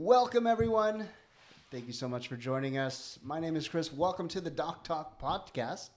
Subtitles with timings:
[0.00, 1.08] Welcome, everyone.
[1.72, 3.18] Thank you so much for joining us.
[3.20, 3.92] My name is Chris.
[3.92, 5.90] Welcome to the Dock Talk podcast.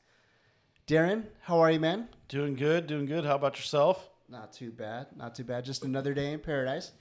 [0.87, 2.07] Darren, how are you, man?
[2.27, 3.25] Doing good, doing good.
[3.25, 4.09] How about yourself?
[4.27, 5.05] Not too bad.
[5.15, 5.65] Not too bad.
[5.65, 6.93] Just another day in paradise.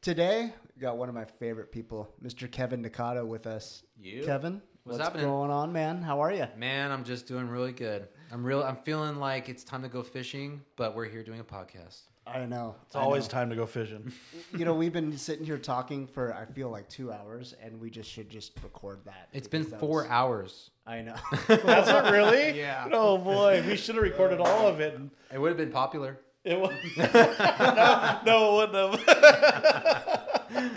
[0.00, 2.50] Today, we got one of my favorite people, Mr.
[2.50, 3.84] Kevin Nakada, with us.
[3.96, 4.24] You?
[4.24, 5.26] Kevin, What's what's happening?
[5.26, 6.02] going on, man?
[6.02, 6.48] How are you?
[6.56, 8.08] Man, I'm just doing really good.
[8.32, 8.64] I'm real.
[8.64, 12.00] I'm feeling like it's time to go fishing, but we're here doing a podcast.
[12.26, 12.76] I know.
[12.86, 14.12] It's always time to go fishing.
[14.56, 17.88] You know, we've been sitting here talking for I feel like two hours, and we
[17.88, 19.28] just should just record that.
[19.32, 20.70] It's been four was- hours.
[20.86, 21.14] I know.
[21.48, 22.58] That's it, really?
[22.58, 22.86] Yeah.
[22.92, 24.94] Oh boy, we should have recorded all of it.
[24.94, 26.18] and It would have been popular.
[26.44, 30.70] It was no, no, it wouldn't have.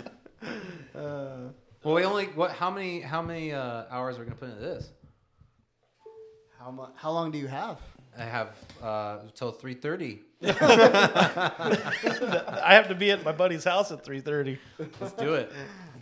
[0.94, 2.52] Well, we only what?
[2.52, 3.00] How many?
[3.00, 4.90] How many uh, hours are we gonna put into this?
[6.58, 7.78] how mu- How long do you have?
[8.18, 10.22] I have uh, until three thirty.
[10.42, 10.48] I
[12.68, 14.58] have to be at my buddy's house at three thirty.
[15.00, 15.52] Let's do it.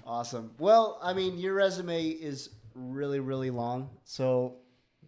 [0.07, 0.51] Awesome.
[0.59, 3.91] Well, I mean, your resume is really, really long.
[4.05, 4.57] So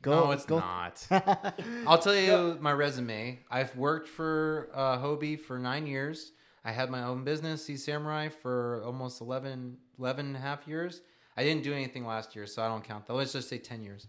[0.02, 0.24] go.
[0.24, 0.58] no, it's go.
[0.58, 1.06] not.
[1.86, 3.40] I'll tell you my resume.
[3.50, 6.32] I've worked for uh, Hobie for nine years.
[6.64, 11.00] I had my own business, Sea Samurai, for almost 11, 11 and a half years.
[11.36, 13.14] I didn't do anything last year, so I don't count that.
[13.14, 14.08] Let's just say 10 years.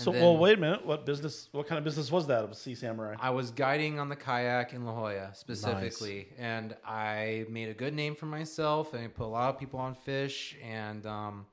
[0.00, 0.86] And So, well, wait a minute.
[0.86, 1.48] What business?
[1.52, 2.44] What kind of business was that?
[2.44, 3.16] Of Sea Samurai.
[3.20, 7.94] I was guiding on the kayak in La Jolla specifically, and I made a good
[7.94, 11.46] name for myself, and I put a lot of people on fish, and um,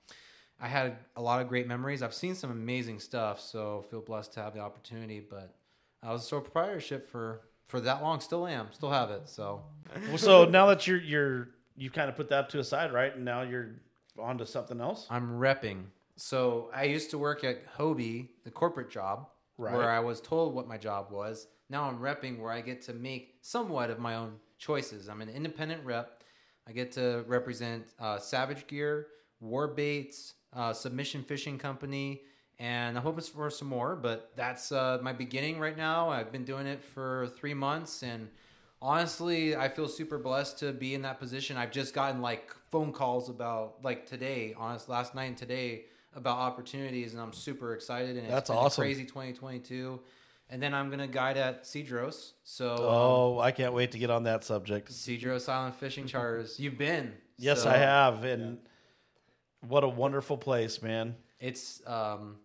[0.59, 2.01] I had a lot of great memories.
[2.01, 5.19] I've seen some amazing stuff, so feel blessed to have the opportunity.
[5.19, 5.53] But
[6.01, 9.27] I was a sole proprietorship for for that long, still am, still have it.
[9.27, 9.63] So
[10.07, 13.15] Well, so now that you're you're you kind of put that to a side, right?
[13.15, 13.71] And now you're
[14.19, 15.05] on to something else.
[15.09, 15.83] I'm repping.
[16.17, 19.73] So I used to work at Hobie, the corporate job, Right.
[19.73, 21.47] where I was told what my job was.
[21.69, 25.09] Now I'm repping where I get to make somewhat of my own choices.
[25.09, 26.23] I'm an independent rep.
[26.67, 29.07] I get to represent uh, Savage Gear,
[29.39, 32.21] War Baits, uh, Submission Fishing Company,
[32.59, 33.95] and I'm hoping for some more.
[33.95, 36.09] But that's uh, my beginning right now.
[36.09, 38.29] I've been doing it for three months, and
[38.81, 41.57] honestly, I feel super blessed to be in that position.
[41.57, 45.85] I've just gotten like phone calls about like today, honest, last night and today
[46.17, 48.17] about opportunities, and I'm super excited.
[48.17, 48.81] And that's That's been a awesome.
[48.81, 49.99] crazy 2022.
[50.49, 52.31] And then I'm gonna guide at Cedros.
[52.43, 54.89] So um, Oh, I can't wait to get on that subject.
[54.91, 56.59] Cedros Island Fishing Charters.
[56.59, 57.13] You've been.
[57.37, 58.57] Yes, So I have, and
[59.67, 61.15] what a wonderful place, man.
[61.39, 62.37] It's um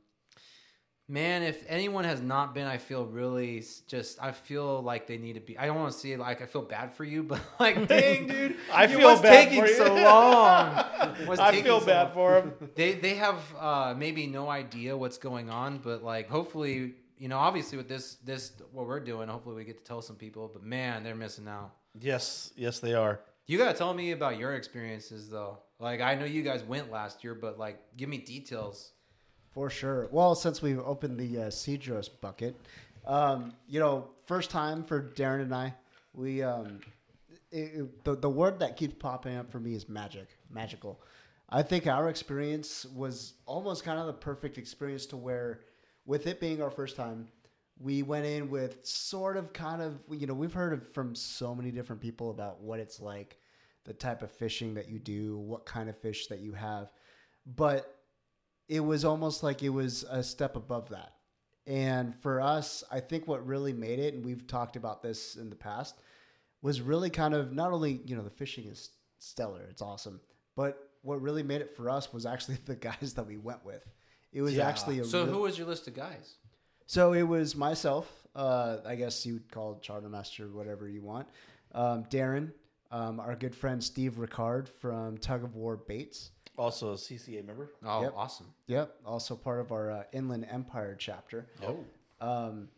[1.12, 5.34] man, if anyone has not been, I feel really just I feel like they need
[5.34, 5.59] to be.
[5.59, 8.27] I don't want to see it like I feel bad for you, but like dang,
[8.27, 9.77] dude, I feel was bad taking for you.
[9.77, 10.75] so long.
[11.27, 12.15] What's I feel so bad long?
[12.15, 12.71] for them.
[12.75, 17.39] They they have uh, maybe no idea what's going on, but like hopefully, you know,
[17.39, 20.50] obviously with this this what we're doing, hopefully we get to tell some people.
[20.53, 21.73] But man, they're missing out.
[22.00, 23.21] Yes, yes, they are.
[23.47, 25.59] You gotta tell me about your experiences though.
[25.79, 28.93] Like I know you guys went last year, but like give me details.
[29.55, 30.09] For sure.
[30.11, 32.57] Well, since we've opened the uh, Cedros bucket,
[33.07, 35.75] um, you know, first time for Darren and I,
[36.15, 36.81] we um,
[37.51, 41.01] it, it- the the word that keeps popping up for me is magic, magical.
[41.51, 45.61] I think our experience was almost kind of the perfect experience to where,
[46.07, 47.29] with it being our first time,
[47.79, 51.71] we went in with sort of kind of you know we've heard from so many
[51.71, 53.37] different people about what it's like,
[53.85, 56.91] the type of fishing that you do, what kind of fish that you have,
[57.45, 57.92] but
[58.72, 61.12] it was almost like it was a step above that.
[61.66, 65.50] And for us, I think what really made it, and we've talked about this in
[65.50, 65.94] the past,
[66.62, 70.21] was really kind of not only, you know, the fishing is stellar, it's awesome,
[70.56, 73.84] but what really made it for us was actually the guys that we went with.
[74.32, 74.66] It was Yeah.
[74.69, 76.37] actually a So real- who was your list of guys?
[76.87, 81.03] so it was myself, uh, I guess you would call it charter master, whatever you
[81.03, 81.28] want.
[81.72, 82.53] Um, Darren,
[82.91, 86.31] um, our good friend Steve Ricard from Tug of War Baits.
[86.57, 87.71] Also a CCA member.
[87.85, 88.13] Oh, Yep.
[88.17, 88.47] awesome.
[88.67, 91.47] Yep, also part of our uh, Inland Empire chapter.
[91.67, 91.85] Oh,
[92.21, 92.69] Um,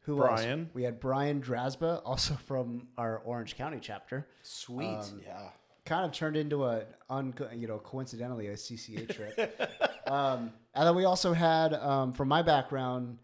[0.00, 0.60] who Brian.
[0.60, 0.68] Else?
[0.74, 4.26] We had Brian Drasba, also from our Orange County chapter.
[4.42, 4.86] sweet.
[4.98, 5.48] Um, Yeah.
[5.86, 9.60] Kind of turned into a, un, you know, coincidentally a CCA trip.
[10.06, 13.18] um, and then we also had, um, from my background,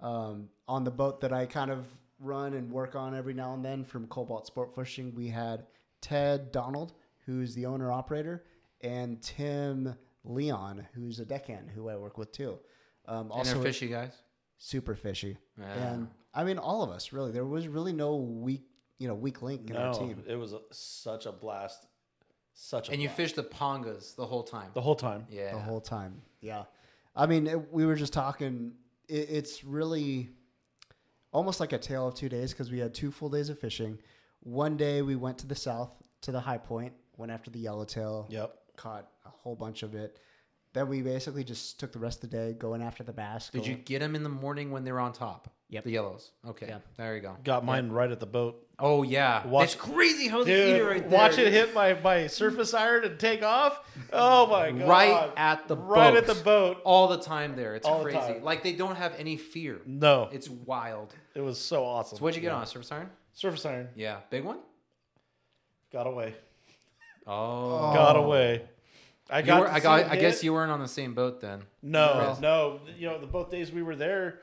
[0.00, 1.84] um, on the boat that I kind of
[2.20, 5.66] run and work on every now and then from Cobalt Sport Fishing, we had
[6.00, 6.92] Ted Donald,
[7.24, 8.44] who's the owner operator,
[8.82, 9.94] and Tim
[10.24, 12.58] Leon, who's a deckhand who I work with too.
[13.06, 14.12] Um, and also they're fishy guys.
[14.58, 15.38] super fishy.
[15.58, 15.92] Yeah.
[15.92, 17.32] And I mean, all of us really.
[17.32, 18.64] There was really no weak,
[18.98, 20.22] you know, weak link in our team.
[20.26, 21.86] it was a, such a blast.
[22.54, 23.16] Such a And you blast.
[23.16, 24.70] fished the pongas the whole time.
[24.74, 25.26] the whole time.
[25.30, 25.52] Yeah.
[25.52, 26.22] the whole time.
[26.40, 26.64] Yeah,
[27.14, 28.72] I mean, it, we were just talking.
[29.08, 30.30] It, it's really
[31.32, 33.98] almost like a tale of two days because we had two full days of fishing.
[34.40, 35.90] One day we went to the south
[36.22, 38.26] to the high point, went after the yellowtail.
[38.30, 38.54] Yep.
[38.76, 40.18] Caught a whole bunch of it.
[40.72, 43.48] Then we basically just took the rest of the day going after the bass.
[43.48, 45.50] Did you going- get them in the morning when they were on top?
[45.70, 45.82] Yep.
[45.84, 46.30] The yellows.
[46.46, 46.66] Okay.
[46.68, 46.78] Yeah.
[46.96, 47.34] There you go.
[47.42, 48.62] Got mine right at the boat.
[48.78, 49.44] Oh yeah.
[49.46, 51.18] Watch- it's crazy how they eat it Dude, right there.
[51.18, 53.80] watch it hit my, my surface iron and take off.
[54.12, 54.86] Oh my god!
[54.88, 56.18] Right at the right boat.
[56.18, 56.82] at the boat.
[56.84, 57.74] all the time there.
[57.74, 58.18] It's All the crazy.
[58.34, 58.44] time.
[58.44, 59.80] Like they don't have any fear.
[59.86, 61.14] No, It's wild.
[61.34, 62.18] it was so awesome.
[62.18, 63.10] So what'd you get on a surface iron?
[63.32, 64.58] Surface iron Yeah, big one.
[65.92, 66.34] got away.
[67.26, 68.62] Oh, Got away.
[69.28, 69.60] I You got.
[69.60, 70.00] were- to I see got.
[70.00, 70.44] it I guess hit.
[70.44, 71.62] you weren't on the same boat then.
[71.82, 72.80] No, no.
[72.96, 74.40] You know, the both days we were there,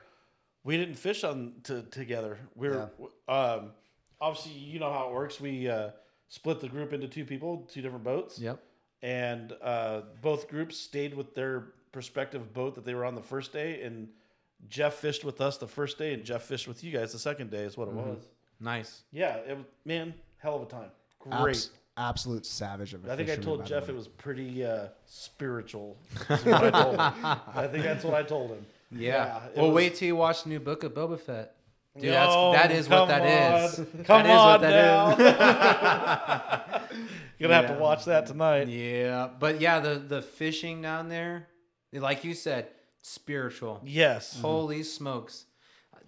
[0.65, 2.38] we didn't fish on to, together.
[2.56, 2.89] We were
[3.30, 3.71] um,
[4.19, 5.39] obviously you know how it works.
[5.39, 5.91] We uh,
[6.27, 8.38] split the group into two people, two different boats.
[8.39, 8.59] Yep.
[9.01, 13.53] and uh, both groups stayed with their prospective boat that they were on the first
[13.53, 13.81] day.
[13.83, 14.09] And
[14.68, 17.51] Jeff fished with us the first day, and Jeff fished with you guys the second
[17.51, 17.63] day.
[17.63, 18.24] Is what it was.
[18.59, 19.03] Nice.
[19.13, 20.89] Yeah, it was man, hell of a time.
[21.19, 21.56] Great.
[21.56, 25.98] Abs- absolute savage of a I think I told Jeff it was pretty uh, spiritual.
[26.30, 27.25] is what I told him.
[27.56, 28.66] I think that's what I told him.
[28.92, 29.45] Yeah.
[29.48, 31.56] it well, was- wait till you watch the new book of Boba Fett.
[31.95, 33.80] Dude, No, that's that is what come that is.
[33.80, 33.86] on.
[34.04, 36.81] Come That is on what that now.
[37.40, 38.68] Gonna have to watch that tonight.
[38.68, 41.48] Yeah, but yeah, the the fishing down there,
[41.92, 42.69] like you said,
[43.04, 43.80] spiritual.
[43.86, 44.39] Yes.
[44.42, 45.46] Holy smokes!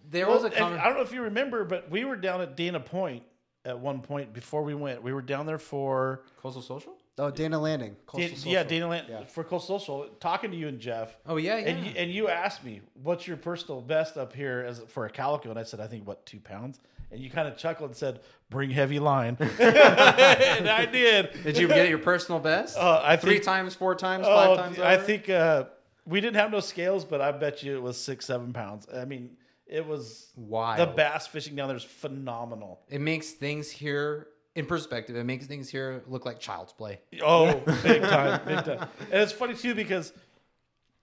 [0.09, 0.81] There Well, was a if- comment.
[0.81, 3.21] I don't know if you remember, but we were down at Dana Point
[3.65, 5.01] at one point before we went.
[5.03, 6.93] We were down there for Coastal Social.
[7.17, 7.95] Oh, Dana Landing.
[8.05, 8.51] Coastal Dan- Social.
[8.51, 9.23] yeah, Dana Land Yeah.
[9.25, 11.15] for Coastal Social, talking to you and Jeff.
[11.25, 11.67] Oh yeah, yeah.
[11.67, 15.09] And you, and you asked me, "What's your personal best up here as for a
[15.09, 16.79] calico?" And I said, "I think what two pounds."
[17.11, 18.19] And you kind of chuckled and said,
[18.49, 21.43] "Bring heavy line," and I did.
[21.43, 22.77] Did you get your personal best?
[22.77, 24.79] Uh, I Three think, times, four times, five oh, times.
[24.79, 25.03] I over?
[25.03, 25.65] think uh,
[26.05, 28.87] we didn't have no scales, but I bet you it was six, seven pounds.
[28.93, 30.79] I mean, it was Wild.
[30.79, 32.81] The bass fishing down there is phenomenal.
[32.89, 35.15] it makes things here in perspective.
[35.15, 36.99] It makes things here look like child's play.
[37.21, 38.87] Oh, big time, big time.
[39.11, 40.13] And it's funny too because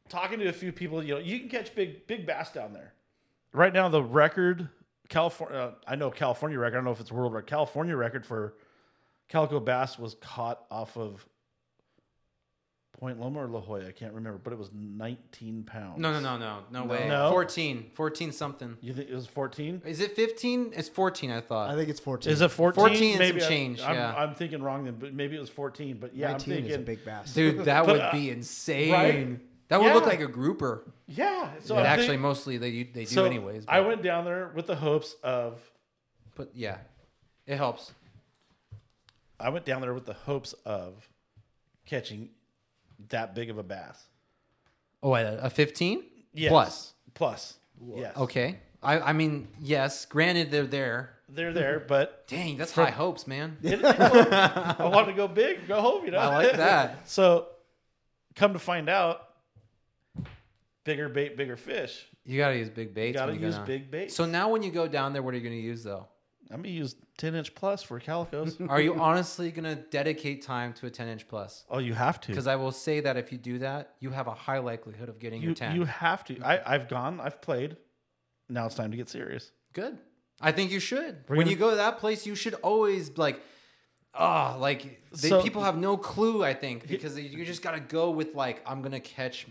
[0.09, 2.95] talking to a few people, you know, you can catch big big bass down there.
[3.53, 4.69] Right now, the record
[5.09, 6.77] California, uh, I know California record.
[6.77, 7.49] I don't know if it's world record.
[7.49, 8.55] California record for
[9.29, 11.27] calico bass was caught off of
[13.03, 13.89] Point Loma or La Jolla.
[13.89, 15.99] I can't remember, but it was 19 pounds.
[15.99, 17.09] No, no, no, no, no way.
[17.09, 17.31] No?
[17.33, 17.91] 14.
[17.95, 18.77] 14 something.
[18.81, 19.83] You think it was 14?
[19.85, 20.73] Is it 15?
[20.77, 21.69] It's 14, I thought.
[21.71, 22.33] I think it's 14.
[22.33, 22.81] Is it 14?
[22.81, 24.15] 14 and maybe some I'm- change, I'm, yeah.
[24.15, 25.97] I'm thinking wrong then, but maybe it was 14.
[26.01, 26.71] But yeah, 19 I'm thinking.
[26.71, 27.35] is a big bass.
[27.35, 28.93] Dude, that But, would uh, be insane.
[28.93, 29.41] right?
[29.67, 30.85] That would look like a grouper.
[31.09, 31.49] yeah.
[31.59, 33.65] So And I'm actually, think- mostly they they do so anyways.
[33.67, 35.59] I went down there with the hopes of
[36.37, 36.77] but yeah,
[37.49, 37.95] it helps.
[39.41, 41.09] I went down there with the hopes of
[41.85, 42.29] catching
[43.11, 44.03] that big of a bass.
[45.03, 46.05] Oh, a a 15
[46.35, 46.51] Yes.
[46.51, 46.93] plus.
[47.15, 47.55] Plus.
[47.95, 48.17] Yes.
[48.17, 48.59] Okay.
[48.83, 50.05] I I mean, yes.
[50.07, 51.15] Granted, they're there.
[51.29, 53.57] They're there, but Dang, that's high hopes, man.
[53.63, 56.19] it, it's a- I wanted to go big, go home, you know.
[56.19, 57.09] I like that.
[57.09, 57.49] so,
[58.35, 59.29] come to find out,
[60.85, 62.07] bigger bait, bigger fish.
[62.25, 63.17] You gotta use big baits.
[63.17, 64.13] Got to you use big bait.
[64.13, 66.07] So now, when you go down there, what are you gonna use though?
[66.53, 68.61] I'm gonna use 10 inch plus for calicos.
[68.69, 71.65] Are you honestly gonna dedicate time to a 10 inch plus?
[71.71, 72.29] oh, you have to.
[72.29, 75.19] Because I will say that if you do that, you have a high likelihood of
[75.19, 75.75] getting your You 10.
[75.77, 76.41] you have to.
[76.43, 77.21] I I've gone.
[77.21, 77.77] I've played.
[78.49, 79.51] Now it's time to get serious.
[79.73, 79.97] Good.
[80.41, 81.25] I think you should.
[81.29, 83.41] We're when gonna- you go to that place, you should always like,
[84.15, 86.45] ah, like they, So- people have no clue.
[86.45, 89.47] I think because you just gotta go with like, I'm gonna catch,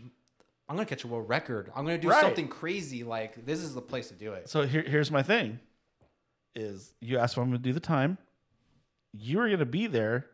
[0.70, 1.72] I'm gonna catch a world record.
[1.76, 2.22] I'm gonna do Right.
[2.22, 3.04] something crazy.
[3.04, 4.50] Like this is the place to do it.
[4.50, 5.60] So here, here's my thing:
[6.56, 8.18] is you asked if I'm going to do the time.
[9.14, 10.28] You are going to be there.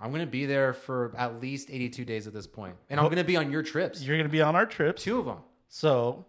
[0.00, 3.22] I'm gonna be there for at least 82 days at this point, and I'm gonna
[3.24, 4.02] be on your trips.
[4.02, 5.02] You're going to be on our trips.
[5.02, 5.36] Two of them.
[5.68, 6.24] So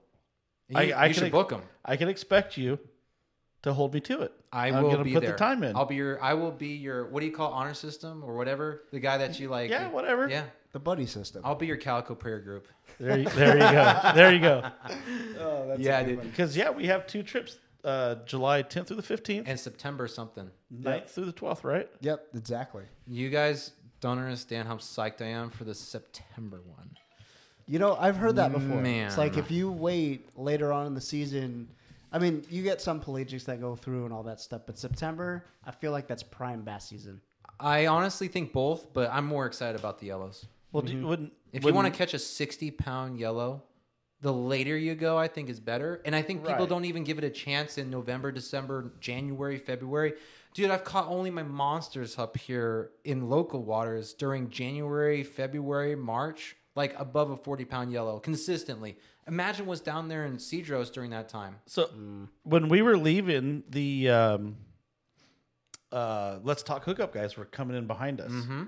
[0.67, 1.61] You, I- I you can should ex- book them.
[1.85, 2.77] I can expect you
[3.63, 4.33] to hold me to it.
[4.51, 5.31] I I'm will gonna be put there.
[5.31, 5.75] the time in.
[5.77, 6.21] I'll be your.
[6.21, 7.07] I will be your.
[7.07, 8.83] What do you call honor system or whatever?
[8.91, 9.69] The guy that you like.
[9.71, 10.29] yeah, whatever.
[10.29, 10.43] Yeah.
[10.73, 11.41] The buddy system.
[11.45, 12.67] I'll be your calico prayer group.
[12.99, 14.11] There, you, there you go.
[14.13, 14.63] There you go.
[15.39, 16.17] Oh, that's Yeah, good dude.
[16.19, 16.27] one.
[16.27, 20.49] Because yeah, we have two trips: uh, July 10th through the 15th, And September something.
[20.73, 21.63] 9th through the 12th.
[21.63, 21.89] Right?
[22.01, 22.83] Yep, exactly.
[23.07, 26.97] You guys don't understand how psyched I am for the September one.
[27.65, 28.81] You know, I've heard that before.
[28.81, 29.07] Man.
[29.07, 31.69] It's like if you wait later on in the season,
[32.11, 35.45] I mean, you get some pelagics that go through and all that stuff, but September,
[35.65, 37.21] I feel like that's prime bass season.
[37.59, 40.45] I honestly think both, but I'm more excited about the yellows.
[40.73, 43.63] Well, do you, wouldn't If you want to catch a 60 pound yellow,
[44.23, 46.01] the later you go, I think is better.
[46.05, 46.69] And I think people Right.
[46.69, 50.13] don't even give it a chance in November, December, January, February.
[50.55, 56.55] Dude, I've caught only my monsters up here in local waters during January, February, March,
[56.75, 58.97] like above a 40 pound yellow consistently.
[59.27, 61.57] Imagine what's down there in Cedros during that time.
[61.65, 61.89] So
[62.43, 64.55] when we were leaving, the um,
[65.91, 68.63] uh, let's talk hookup guys were coming in behind us, Mm-hmm.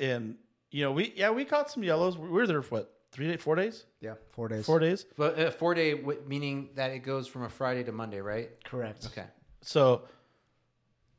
[0.00, 0.36] and
[0.70, 2.18] you know, we yeah we caught some yellows.
[2.18, 4.64] We were there for what three days, four days, Yeah, four days.
[4.66, 5.04] four days.
[5.16, 8.50] But uh, four day w- meaning that it goes from a Friday to Monday, right?
[8.64, 9.06] Correct.
[9.06, 9.24] Okay.
[9.62, 10.02] So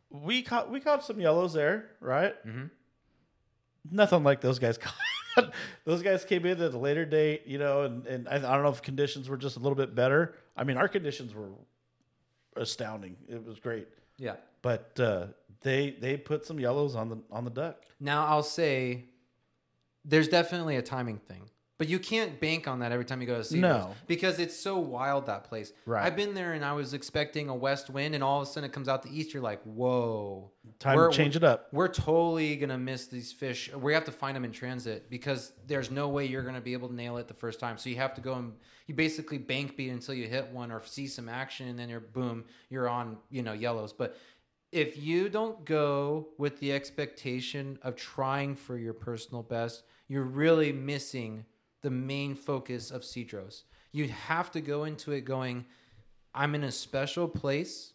[0.10, 2.34] we caught we caught some yellows there, right?
[2.46, 2.70] Mhm.
[3.92, 4.77] Nothing like those guys
[5.36, 5.51] caught.
[5.86, 8.63] those guys came in at a later date, you know, and, and I, I don't
[8.63, 10.36] know if conditions were just a little bit better.
[10.56, 11.50] I mean, our conditions were
[12.56, 13.16] astounding.
[13.27, 13.88] It was great,
[14.18, 14.36] Yeah.
[14.62, 15.27] but uh,
[15.62, 17.84] they they put some yellows on the on the duck.
[18.00, 19.06] Now I'll say
[20.06, 21.50] there's definitely a timing thing.
[21.78, 23.94] But you can't bank on that every time you go to see No.
[24.08, 25.74] because it's so wild that place.
[25.86, 26.04] Right.
[26.04, 28.68] I've been there and I was expecting a west wind, and all of a sudden
[28.68, 29.32] it comes out the east.
[29.32, 30.50] You're like, whoa!
[30.80, 31.68] Time We're- to change it up.
[31.72, 33.72] We're totally gonna miss these fish.
[33.74, 36.88] We have to find them in transit because there's no way you're gonna be able
[36.90, 37.78] to nail it the first time.
[37.78, 38.54] So you have to go and
[38.88, 42.00] you basically bank beat until you hit one or see some action, and then you're
[42.00, 43.94] boom, you're on you know yellows.
[43.94, 44.18] But
[44.72, 50.72] if you don't go with the expectation of trying for your personal best, you're really
[50.74, 51.46] missing
[51.82, 53.64] the main focus of Cedros.
[53.92, 55.66] You have to go into it going,
[56.34, 57.94] I'm in a special place.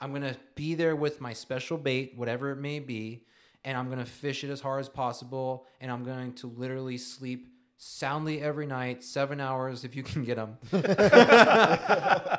[0.00, 3.24] I'm going to be there with my special bait, whatever it may be,
[3.64, 5.66] and I'm going to fish it as hard as possible.
[5.80, 7.48] And I'm going to literally sleep
[7.78, 10.58] soundly every night, seven hours if you can get them.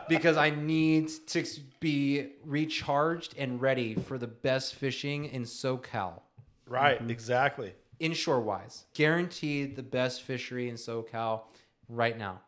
[0.09, 1.45] because I need to
[1.79, 6.21] be recharged and ready for the best fishing in SoCal.
[6.67, 7.09] Right, Mm-hmm.
[7.11, 7.73] exactly.
[7.99, 11.41] Inshore wise, guaranteed the best fishery in SoCal
[11.89, 12.41] right now.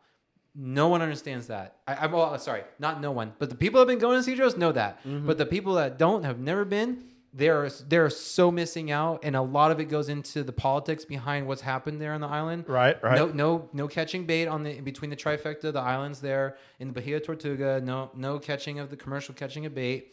[0.54, 1.76] No one understands that.
[1.86, 4.30] I, I'm well, sorry, not no one, but the people that have been going to
[4.30, 5.00] Cedros know that.
[5.04, 7.04] But the people that don't have never been.
[7.32, 11.46] They're they're so missing out, and a lot of it goes into the politics behind
[11.46, 12.64] what's happened there on the island.
[12.66, 13.14] Right, right.
[13.14, 16.92] No, no, no catching bait on the between the trifecta, the islands there in the
[16.92, 17.80] Bahia Tortuga.
[17.80, 20.12] No, no catching of the commercial catching of bait,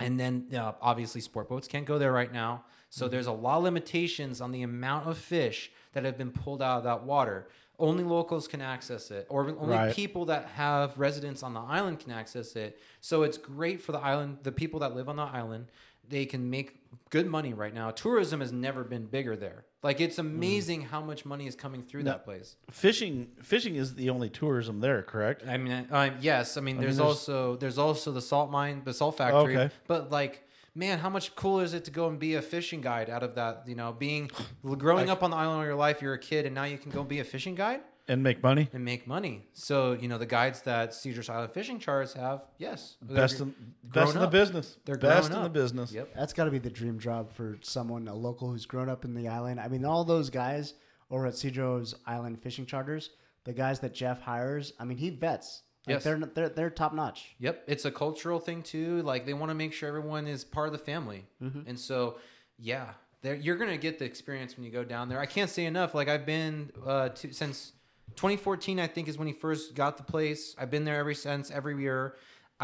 [0.00, 2.64] and then uh, obviously sport boats can't go there right now.
[2.94, 6.62] So there's a lot of limitations on the amount of fish that have been pulled
[6.62, 7.48] out of that water.
[7.76, 9.92] Only locals can access it, or only Right.
[9.96, 12.78] people that have residents on the island can access it.
[13.00, 15.66] So it's great for the island, the people that live on the island.
[16.08, 17.90] They can make good money right now.
[17.90, 19.64] Tourism has never been bigger there.
[19.82, 22.54] Like it's amazing how much money is coming through that place.
[22.70, 25.42] Fishing fishing is the only tourism there, correct?
[25.48, 26.56] I mean, uh, yes.
[26.56, 29.56] I mean, there's, there's- also there's also the salt mine, the salt factory.
[29.56, 29.74] Okay.
[29.88, 30.43] But like,
[30.74, 33.34] man, how much cooler is it to go and be a fishing guide out of
[33.36, 33.64] that?
[33.66, 34.30] You know, being
[34.62, 36.90] growing up on the island all your life, you're a kid, and now you can
[36.90, 38.68] go be a fishing guide And make money.
[38.72, 39.46] and make money.
[39.52, 43.54] So you know, the guides that Cedros Island fishing charters have, yes, Best in,
[43.88, 44.76] grown best in the business.
[44.84, 45.92] They're best grown in the business.
[45.92, 46.14] Yep.
[46.14, 49.14] That's got to be the dream job for someone, a local who's grown up in
[49.14, 49.60] the island.
[49.60, 50.74] I mean, all those guys
[51.10, 53.10] over at Cedros Island Fishing Charters,
[53.44, 55.62] the guys that Jeff hires, I mean, he vets.
[55.86, 56.04] Like, Yes.
[56.04, 57.34] they're they're they're top notch.
[57.38, 59.02] Yep, it's a cultural thing too.
[59.02, 62.18] Like they want to make sure everyone is part of the family, and so
[62.58, 62.90] yeah,
[63.22, 65.20] you're gonna get the experience when you go down there.
[65.20, 65.94] I can't say enough.
[65.94, 67.72] Like I've been uh, to, since
[68.16, 70.54] 2014, I think is when he first got the place.
[70.58, 71.50] I've been there ever since.
[71.50, 72.14] Every year,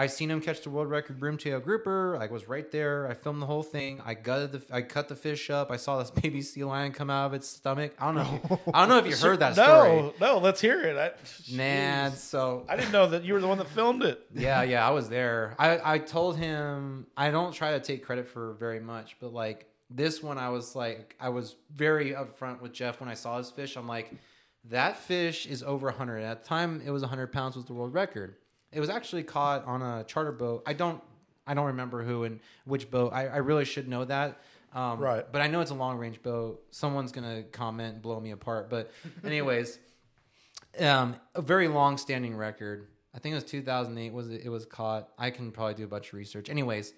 [0.00, 2.16] I've seen him catch the world record broomtail grouper.
[2.16, 3.06] I was right there.
[3.06, 4.00] I filmed the whole thing.
[4.02, 5.70] I gutted the, I cut the fish up.
[5.70, 7.92] I saw this baby sea lion come out of its stomach.
[7.98, 8.40] I don't know.
[8.42, 9.90] If you, I don't know if you heard that story.
[9.90, 10.96] No, no, let's hear it.
[10.96, 11.10] I,
[11.54, 12.16] Man, Jeez.
[12.16, 14.24] so I didn't know that you were the one that filmed it.
[14.34, 15.54] yeah, yeah, I was there.
[15.58, 19.66] I, I told him I don't try to take credit for very much, but like
[19.90, 23.50] this one, I was like, I was very upfront with Jeff when I saw his
[23.50, 23.76] fish.
[23.76, 24.14] I'm like,
[24.70, 26.22] that fish is over 100.
[26.22, 28.36] At the time, it was 100 pounds was the world record.
[28.72, 30.62] It was actually caught on a charter boat.
[30.66, 31.02] I don't,
[31.46, 33.12] I don't remember who and which boat.
[33.12, 34.40] I, I really should know that.
[34.72, 35.24] Um, Right.
[35.30, 36.62] But I know it's a long range boat.
[36.70, 38.70] Someone's gonna comment and blow me apart.
[38.70, 38.90] But
[39.24, 39.78] anyways
[40.78, 42.86] um, a very long standing record.
[43.14, 45.08] I think it was 2008 was it, it was caught.
[45.18, 46.48] I can probably do a bunch of research.
[46.48, 46.92] Anyways,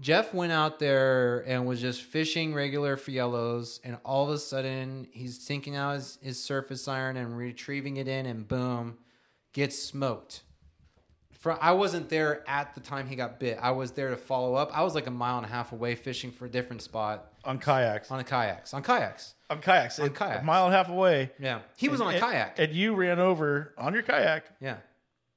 [0.00, 4.38] Jeff went out there and was just fishing regular for yellows, and all of a
[4.38, 8.98] sudden he's sinking out his, his surface iron and retrieving it in, and boom,
[9.54, 10.42] gets smoked.
[11.38, 13.58] For I wasn't there at the time he got bit.
[13.60, 14.70] I was there to follow up.
[14.76, 17.58] I was like a mile and a half away fishing for a different spot On
[17.58, 18.10] kayaks.
[18.10, 18.72] on a kayaks.
[18.72, 19.34] On kayaks.
[19.50, 19.98] On kayaks.
[19.98, 20.40] On It- kayaks.
[20.42, 21.32] A mile and a half away.
[21.38, 22.58] Yeah, he was And- on a and- kayak.
[22.58, 24.44] And you ran over on your kayak.
[24.60, 24.76] Yeah.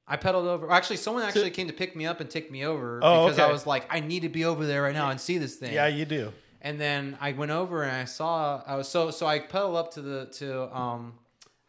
[0.06, 0.70] I pedaled over.
[0.72, 3.52] Actually, someone actually came to pick me up and take me over Oh, because I
[3.52, 5.74] was like, I need to be over there right now and see this thing.
[5.74, 6.32] Yeah, you do.
[6.62, 8.62] And then I went over and I saw.
[8.66, 9.26] I was so so.
[9.26, 11.18] I pedal up to the to um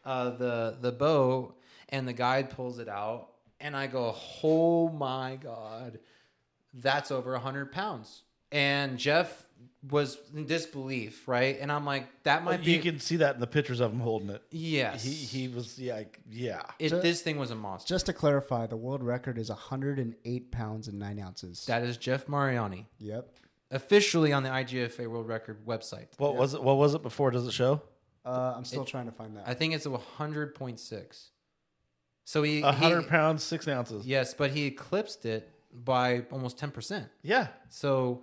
[0.06, 1.54] uh the the boat
[1.90, 3.28] and the guide pulls it out
[3.60, 5.98] and I go, oh my god,
[6.74, 8.22] that's over hundred pounds.
[8.52, 9.46] And Jeff
[9.88, 11.56] was in disbelief, right?
[11.60, 14.00] And I'm like, that might be You can see that in the pictures of him
[14.00, 14.42] holding it.
[14.50, 15.04] yes.
[15.04, 16.62] He he was yeah like, yeah.
[16.78, 17.88] it, Ju- this thing was a monster.
[17.94, 21.64] Just to clarify, the world record is 108 pounds and nine ounces.
[21.66, 22.88] That is Jeff Mariani.
[22.98, 23.28] yep.
[23.70, 26.06] officially on the IGFA World Record website.
[26.18, 26.62] What was it?
[26.62, 27.30] What was it before?
[27.30, 27.82] Does it show?
[28.24, 29.44] Uh, I'm still trying to find that.
[29.46, 31.24] I think it's a 100.6.
[32.30, 34.06] So he, A hundred pounds, six ounces.
[34.06, 37.08] yes, but he eclipsed it by almost 10%.
[37.22, 37.48] Yeah.
[37.70, 38.22] So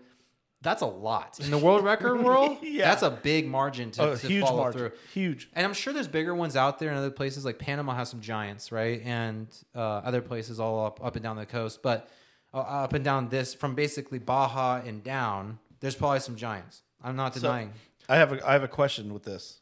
[0.62, 2.58] that's a lot in the world record world.
[2.62, 2.86] Yeah.
[2.90, 4.80] That's a big margin to, Oh, to huge follow margin.
[4.80, 4.92] through.
[5.14, 5.50] Huge.
[5.54, 7.44] And I'm sure there's bigger ones out there in other places.
[7.44, 9.02] Like Panama has some giants, right?
[9.04, 11.82] And uh, other places all up up and down the coast.
[11.84, 12.10] But
[12.54, 16.82] uh, up and down this, from basically Baja and down, there's probably some giants.
[17.04, 17.74] I'm not So- denying.
[18.08, 19.60] I have a I have a question with this.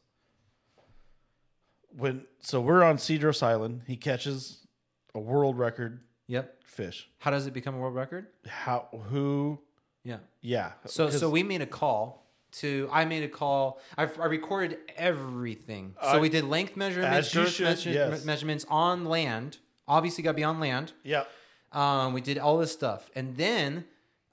[1.98, 4.66] When so we're on Cedros Island, he catches
[5.14, 6.62] a world record yep.
[6.66, 7.08] fish.
[7.20, 8.28] How does it become a world record?
[8.48, 9.60] How who?
[10.04, 10.18] Yeah.
[10.42, 10.74] Yeah.
[10.86, 13.80] So 'Cause- so we made a call to I made a call.
[13.98, 15.96] I, I recorded everything.
[16.02, 18.26] So I- we did length measurements, As you girth should, measure- yes.
[18.26, 19.58] measurements on land.
[19.88, 20.94] Obviously, got to be on land.
[21.04, 21.24] yeah.
[21.72, 23.84] Um, we did all this stuff, and then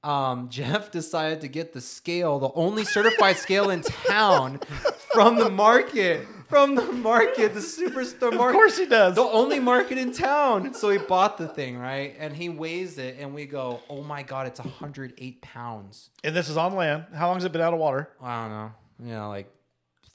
[0.04, 4.60] um, Jeff decided to get the scale, the only certified scale in town,
[5.12, 6.26] from the market.
[6.52, 8.48] From the market, the superstore market.
[8.48, 9.14] Of course he does.
[9.14, 10.74] The only market in town.
[10.74, 12.14] So he bought the thing, right?
[12.18, 16.50] And he weighs it, and we go, "Oh my god, it's 108 pounds." And this
[16.50, 17.06] is on land.
[17.14, 18.10] How long has it been out of water?
[18.20, 19.50] I don't know, you know, like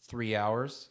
[0.04, 0.90] three hours.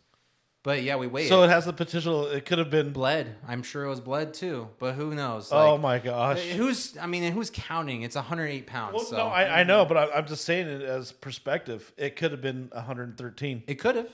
[0.64, 1.48] But yeah, we weighed So it.
[1.48, 2.26] has the potential.
[2.26, 2.92] It could have been.
[2.92, 3.36] Bled.
[3.46, 5.50] I'm sure it was bled too, but who knows?
[5.52, 6.42] oh my uh, gosh.
[6.42, 6.98] Who's?
[6.98, 8.02] I mean, who's counting?
[8.02, 8.94] It's 108 pounds.
[8.94, 11.92] Well, so no, I, I know, but I, I'm just saying it as perspective.
[11.96, 13.62] It could have been 113.
[13.68, 14.08] it could have.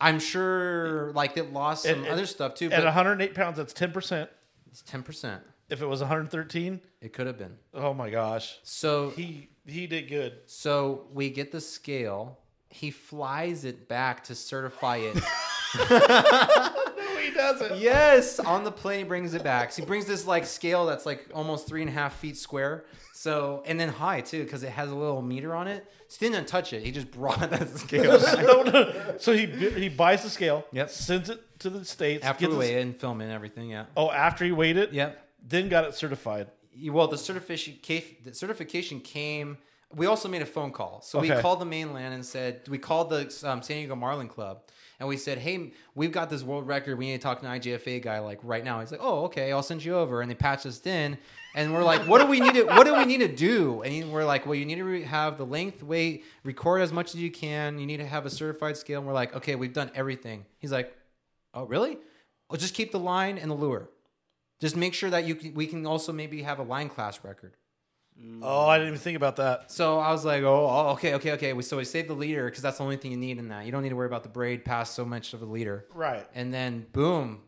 [0.00, 2.66] I'm sure, like it lost some And- other stuff too.
[2.66, 4.30] At But 108 pounds, that's 10 percent.
[4.70, 5.02] it's 10.
[5.02, 7.58] percent If it was 113, It could have been.
[7.74, 10.38] oh my gosh, So he he did good.
[10.46, 12.38] so we get the scale.
[12.70, 15.16] He flies it back to certify it.
[17.52, 17.80] No, he doesn't.
[17.80, 19.72] yes, on the plane, he brings it back.
[19.72, 22.84] So he brings this like scale that's like almost three and a half feet square.
[23.12, 25.90] So and then high too because it has a little meter on it.
[26.08, 26.82] So he didn't touch it.
[26.82, 28.38] He just brought that scale back.
[28.46, 29.14] no, no.
[29.18, 30.90] So he he buys the scale, Yep.
[30.90, 32.24] sends it to the states.
[32.24, 33.70] after gets we the- weigh it and film it and everything.
[33.70, 33.86] Yeah.
[33.96, 35.20] Oh, after he weighed it, Yep.
[35.48, 36.48] then got it certified.
[36.90, 39.58] Well, the certification the certification came.
[39.92, 43.08] We also made a phone call, so we called the mainland and said we called
[43.10, 44.60] the um, San Diego Marlin Club,
[45.00, 46.98] and we said, "Hey, we've got this world record.
[46.98, 49.52] We need to talk to an IGFA guy like right now." He's like, "Oh, okay,
[49.52, 51.18] I'll send you over." And they patched us in,
[51.54, 52.64] and we're like, "What do we need to?
[52.64, 55.46] What do we need to do?" And we're like, "Well, you need to have the
[55.46, 57.78] length, weight, record as much as you can.
[57.78, 60.72] You need to have a certified scale." And we're like, "Okay, we've done everything." He's
[60.72, 60.96] like,
[61.54, 61.98] "Oh, really?
[62.50, 63.88] Well, just keep the line and the lure."
[64.60, 67.52] Just make sure that you can, we can also maybe have a line class record.
[68.42, 69.70] Oh, I didn't even think about that.
[69.70, 71.52] So I was like, oh, oh, okay, okay, okay.
[71.52, 73.64] We- So we saved the leader because that's the only thing you need in that.
[73.64, 75.86] You don't need to worry about the braid past so much of the leader.
[75.94, 76.26] Right.
[76.34, 77.42] And then boom,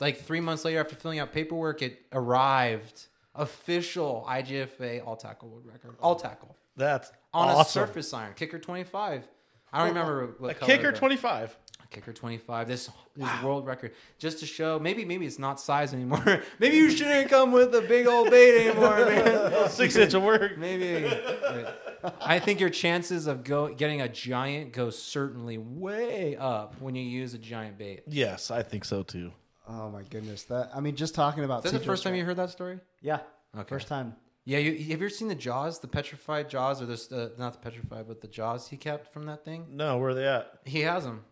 [0.00, 3.06] like three months later after filling out paperwork, it arrived.
[3.36, 5.96] Official IGFA all tackle world record.
[6.00, 6.56] All tackle.
[6.76, 8.34] That's On a surface iron.
[8.34, 9.26] Kicker 25.
[9.72, 11.56] I don't oh, remember what A color, kicker but- 25.
[11.94, 12.68] Kicker 25.
[12.68, 13.92] This is world record.
[14.18, 16.42] Just to show, maybe maybe it's not size anymore.
[16.58, 19.68] maybe you shouldn't come with a big old bait anymore, man.
[19.70, 20.58] Six inch of work.
[20.58, 21.06] Maybe.
[22.20, 27.02] I think your chances of go getting a giant go certainly way up when you
[27.04, 28.02] use a giant bait.
[28.08, 29.32] Yes, I think so too.
[29.68, 32.18] oh my goodness, that I mean, just talking about Is that the first time Ra-
[32.18, 32.80] you heard that story?
[33.00, 33.20] Yeah,
[33.56, 33.68] Okay.
[33.68, 34.16] first time.
[34.46, 37.54] Yeah, you, have you ever seen the Jaws, the petrified Jaws, or this uh, not
[37.54, 39.68] the petrified, but the Jaws he kept from that thing?
[39.70, 40.58] No, where are they at?
[40.66, 41.24] He has them.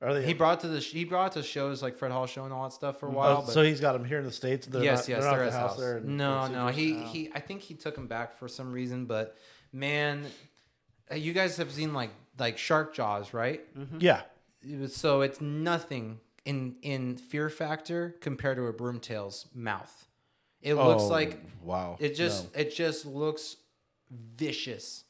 [0.00, 0.24] Are they?
[0.26, 2.72] He brought to the he brought to shows like Fred Hall show and all that
[2.72, 3.42] stuff for a Oh, while.
[3.42, 4.66] but so he's got them here in the states.
[4.66, 5.98] They're yes, not, yes, they're, they're at at the his house there.
[5.98, 6.72] in- no, in no, Cedros.
[6.74, 7.30] he he.
[7.34, 9.36] I think he took him back for some reason, but
[9.72, 10.26] man,
[11.10, 13.60] uh, you guys have seen like like shark jaws, right?
[13.98, 14.22] Yeah.
[14.68, 20.06] It was- So it's nothing in in fear factor compared to a broomtail's mouth.
[20.62, 21.96] It looks Oh, like wow.
[21.98, 22.60] it just No.
[22.60, 23.56] it just looks
[24.10, 25.04] vicious.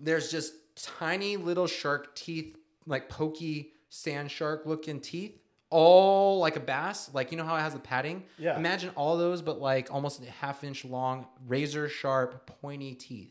[0.00, 5.38] There's just tiny little shark teeth, like pokey sand shark looking teeth,
[5.70, 7.10] all like a bass.
[7.14, 8.24] Like you know how it has the padding.
[8.38, 8.56] Yeah.
[8.56, 13.30] Imagine all those, but like almost a half inch long, razor sharp, pointy teeth.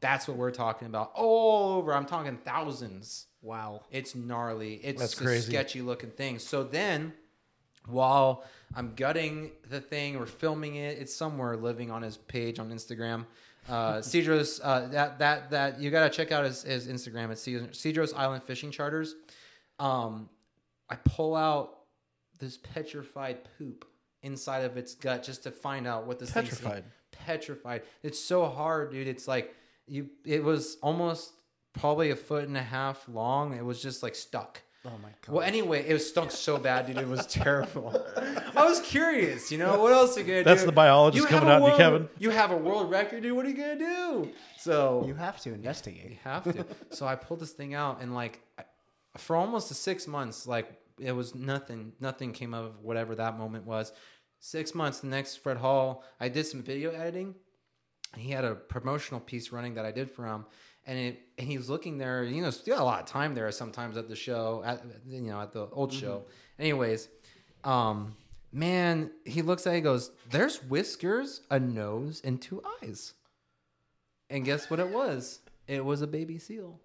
[0.00, 1.12] That's what we're talking about.
[1.14, 1.94] All over.
[1.94, 3.26] I'm talking thousands.
[3.40, 3.82] Wow.
[3.92, 4.80] It's gnarly.
[4.82, 5.52] It's That's a crazy.
[5.52, 6.40] sketchy looking thing.
[6.40, 7.12] So then,
[7.86, 8.42] while
[8.74, 10.98] I'm gutting the thing, we're filming it.
[10.98, 13.26] It's somewhere living on his page on Instagram.
[13.68, 17.30] Uh, Cedros, uh, that that that you gotta check out his, his Instagram.
[17.30, 19.14] It's Cedros Island Fishing Charters.
[19.82, 20.28] Um,
[20.88, 21.78] I pull out
[22.38, 23.84] this petrified poop
[24.22, 26.84] inside of its gut just to find out what this Petrified.
[27.10, 27.82] petrified.
[28.02, 29.08] It's so hard, dude.
[29.08, 29.54] It's like
[29.86, 30.10] you.
[30.24, 31.32] It was almost
[31.72, 33.54] probably a foot and a half long.
[33.54, 34.60] It was just like stuck.
[34.84, 35.32] Oh my god.
[35.34, 36.98] Well, anyway, it was stunk so bad, dude.
[36.98, 38.04] It was terrible.
[38.56, 40.44] I was curious, you know, what else are you gonna do?
[40.44, 42.08] That's the biologist You coming out you, Kevin.
[42.18, 43.34] You have a world record, dude.
[43.36, 44.32] What are you gonna do?
[44.58, 46.10] So you have to investigate.
[46.10, 46.66] You have to.
[46.90, 48.64] so I pulled this thing out, and like, I-
[49.16, 51.92] for almost the six months, like it was nothing.
[52.00, 53.92] Nothing came of whatever that moment was.
[54.40, 55.00] Six months.
[55.00, 57.34] The next Fred Hall, I did some video editing.
[58.16, 60.44] He had a promotional piece running that I did for him,
[60.86, 62.24] and it and he was looking there.
[62.24, 65.40] You know, still a lot of time there sometimes at the show, at you know
[65.40, 66.24] at the old show.
[66.58, 67.08] Anyways,
[67.64, 68.16] um,
[68.52, 73.14] man, he looks at it, he goes, "There's whiskers, a nose, and two eyes."
[74.28, 75.40] And guess what it was?
[75.66, 76.80] It was a baby seal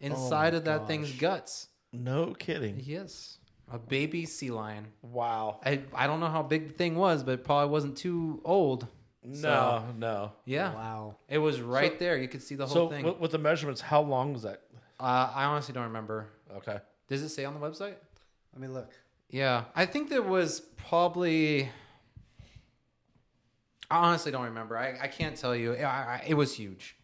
[0.00, 1.68] inside of that thing's guts.
[1.92, 2.80] No kidding.
[2.84, 3.38] Yes,
[3.72, 4.88] a baby sea lion.
[5.02, 5.60] Wow.
[5.64, 8.86] I I don't know how big the thing was, but it probably wasn't too old.
[9.24, 10.32] No, no.
[10.44, 11.16] Yeah, Wow.
[11.28, 12.16] it was right there.
[12.16, 13.04] You could see the whole So thing.
[13.04, 14.62] with, with the measurements, how long was that?
[15.00, 16.28] uh, I honestly don't remember.
[16.56, 16.78] Okay.
[17.08, 17.94] Does it say on the website?
[18.52, 18.90] Let me look.
[19.28, 21.68] Yeah, I think there was probably.
[23.90, 24.76] I honestly don't remember.
[24.76, 25.74] I, I can't tell you.
[25.74, 26.96] I, I, it was huge.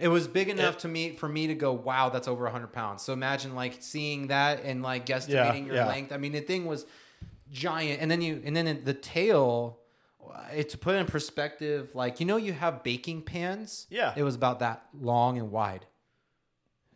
[0.00, 3.02] It was big enough to me for me to go, wow, that's over hundred pounds.
[3.02, 5.86] So imagine like seeing that and like guesstimating Yeah, your yeah.
[5.86, 6.12] length.
[6.12, 6.86] I mean, the thing was
[7.52, 9.76] giant, and then you and then the tail.
[10.54, 13.86] It, to put it in perspective, like you know, you have baking pans.
[13.90, 14.14] Yeah.
[14.16, 15.86] it was about that long and wide,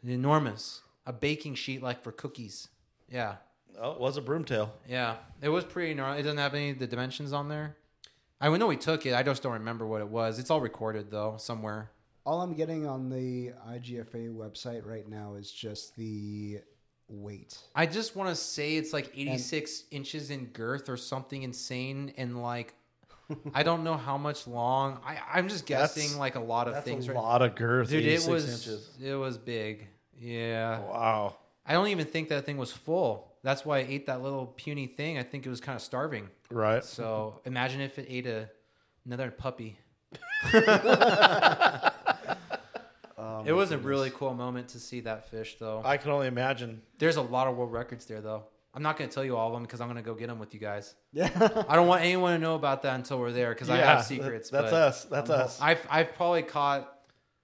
[0.05, 0.81] enormous.
[1.07, 2.69] A baking sheet like for cookies.
[3.11, 3.37] Yeah.
[3.79, 4.73] Oh, it was a broom tail.
[4.89, 6.21] Yeah, it was pretty gnarly.
[6.21, 7.77] It doesn't have any of the dimensions on there.
[8.41, 9.15] I know we took it.
[9.15, 10.39] I just don't remember what it was.
[10.39, 11.91] It's all recorded though somewhere.
[12.27, 16.61] All I'm getting on the IGFA website right now is just the
[17.09, 17.59] weight.
[17.75, 22.43] I just want to say it's like 86 inches in girth or something insane, and
[22.43, 22.75] like
[23.55, 25.01] I don't know how much long.
[25.05, 27.09] I I'm just guessing That's- like a lot of That's things.
[27.09, 27.23] a right?
[27.23, 27.91] lot of girth.
[27.91, 28.89] Dude, it was inches.
[29.03, 29.87] it was big.
[30.19, 31.37] Yeah, Wow.
[31.67, 33.33] I don't even think that thing was full.
[33.43, 35.19] That's why I ate that little puny thing.
[35.19, 36.29] I think it was kind of starving.
[36.51, 36.83] Right.
[36.85, 38.49] So imagine if it ate a
[39.05, 39.77] another puppy.
[43.45, 45.83] it was a really cool moment to see that fish, though.
[45.85, 46.83] I can only imagine.
[46.99, 48.45] There's a lot of world records there, though.
[48.75, 50.27] I'm not going to tell you all of them because I'm going to go get
[50.27, 50.95] them with you guys.
[51.13, 51.29] Yeah.
[51.69, 54.51] I don't want anyone to know about that until we're there because I have secrets.
[54.51, 55.05] That's us.
[55.05, 55.61] That's us.
[55.61, 56.93] I've I've probably caught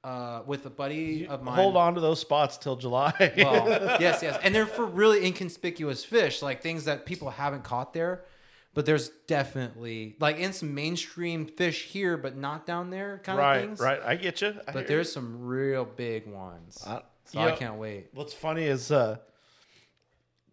[0.02, 1.54] uh, with a buddy of mine.
[1.54, 3.12] Hold on to those spots till July.
[3.36, 3.68] Well,
[4.00, 8.24] yes, yes, and they're for really inconspicuous fish, like things that people haven't caught there.
[8.72, 13.56] But there's definitely like in some mainstream fish here, but not down there kind right.
[13.56, 13.80] of things.
[13.80, 14.00] Right.
[14.00, 14.08] right.
[14.10, 14.54] I get you.
[14.68, 16.82] I But hear there's some real big ones.
[16.86, 18.08] Uh, so you I know- can't wait.
[18.14, 19.16] What's funny is uh,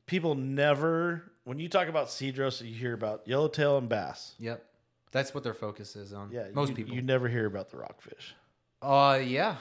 [0.08, 4.34] people never, when you talk about cedros, you hear about yellowtail and bass.
[4.39, 4.65] Yep,
[5.12, 6.32] that's what their focus is on.
[6.32, 6.95] Yeah, most you, people.
[6.95, 8.34] You never hear about the rockfish.
[8.82, 9.56] Uh, yeah,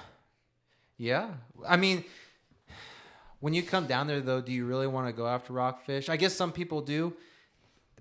[0.97, 1.31] yeah.
[1.69, 2.05] I mean,
[3.41, 6.09] when you come down there, though, do you really want to go after rockfish?
[6.09, 7.13] I guess some people do.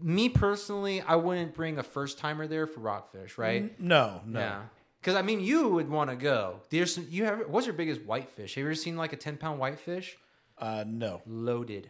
[0.02, 3.80] Me personally, I wouldn't bring a first timer there for rockfish, right?
[3.80, 4.40] No, no.
[4.40, 4.62] Yeah.
[5.00, 6.62] Because I mean, you would want to go.
[6.70, 7.48] There's some, you have.
[7.48, 8.56] What's your biggest whitefish?
[8.56, 10.18] Have you ever seen like a ten pound whitefish
[10.58, 11.22] Uh, no.
[11.26, 11.90] loaded?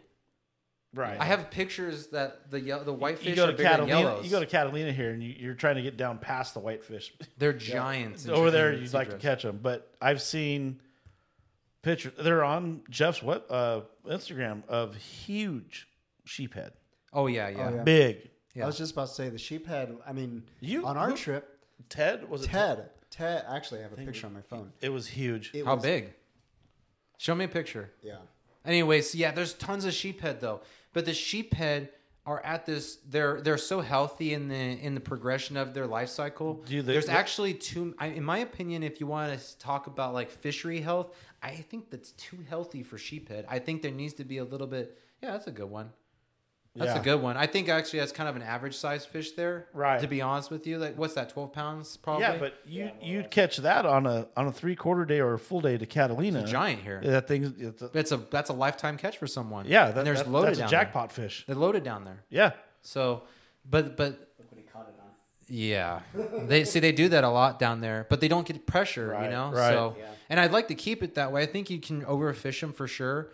[0.94, 1.16] Right.
[1.20, 4.00] I have pictures that the the whitefish you go are to bigger than Catalina.
[4.08, 4.24] yellows.
[4.24, 7.12] You go to Catalina here, and you, you're trying to get down past the whitefish.
[7.38, 10.80] They're giants Over there, you'd like to catch them, but I've seen
[11.82, 12.12] pictures.
[12.18, 15.86] They're on Jeff's what uh, Instagram of huge
[16.26, 16.70] sheephead,
[17.16, 17.68] Oh yeah, yeah.
[17.72, 17.82] Oh, yeah.
[17.82, 18.30] big.
[18.54, 18.64] Yeah.
[18.64, 19.96] I was just about to say the sheep sheephead.
[20.06, 22.90] I mean, You- on our who- trip, Ted was it Ted.
[23.10, 23.44] Ted.
[23.48, 24.72] Actually, I have a picture on my phone.
[24.80, 25.50] It was huge.
[25.54, 26.12] It How was, big?
[27.18, 27.90] Show me a picture.
[28.02, 28.18] Yeah.
[28.64, 30.60] Anyways, yeah, there's tons of sheephead though,
[30.92, 31.88] but the sheephead
[32.26, 32.96] are at this.
[33.08, 36.54] They're they're so healthy in the in the progression of their life cycle.
[36.54, 37.94] Do they- there's actually too.
[37.98, 41.90] I, in my opinion, if you want to talk about like fishery health, I think
[41.90, 43.44] that's too healthy for sheephead.
[43.48, 44.98] I think there needs to be a little bit.
[45.22, 45.92] Yeah, that's a good one.
[46.76, 47.00] That's Yeah.
[47.00, 47.36] a good one.
[47.36, 49.66] I think actually that's kind of an average size fish there.
[49.72, 49.98] Right.
[50.00, 51.30] To be honest with you, like what's that?
[51.30, 52.24] Twelve pounds probably.
[52.24, 55.38] Yeah, but you you'd catch that on a on a three quarter day or a
[55.38, 56.46] full day to Catalina.
[56.46, 57.00] giant here.
[57.02, 57.54] That thing.
[57.58, 59.64] It's a, That's a that's a lifetime catch for someone.
[59.66, 61.44] yeah, that, and there's that- loaded that's a down jackpot fish.
[61.46, 62.24] They're loaded down there.
[62.28, 63.22] Yeah, So,
[63.68, 64.20] but but
[65.48, 69.16] yeah, they see they do that a lot down there, but they don't get pressure,
[69.22, 69.52] you know.
[69.52, 69.70] right.
[69.72, 69.96] So,
[70.28, 71.42] and I'd like to keep it that way.
[71.42, 73.28] I think you can overfish them for sure.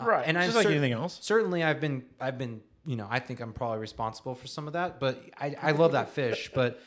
[0.00, 0.24] Uh, right.
[0.26, 1.18] and just I like anything else.
[1.20, 4.72] Certainly, I've been I've been you know I think I'm probably responsible for some of
[4.72, 6.80] that, but I I love that fish, but.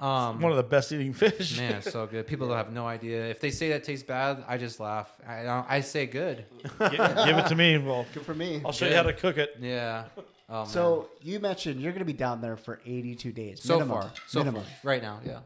[0.00, 1.58] Um, One of the best eating fish.
[1.58, 2.24] Man, it's so good.
[2.28, 3.26] People have no idea.
[3.30, 5.10] If they say that tastes bad, I just laugh.
[5.26, 6.44] I don't, I say good.
[6.62, 7.78] Gi- give it to me.
[7.78, 8.62] Well, Good for me.
[8.64, 9.56] I'll show you how to cook it.
[9.60, 10.04] Yeah.
[10.48, 10.66] Oh, man.
[10.66, 13.60] So you mentioned you're going to be down there for 82 days.
[13.60, 14.02] so minimum.
[14.02, 14.62] far, so minimum.
[14.62, 15.40] far, right now, yeah,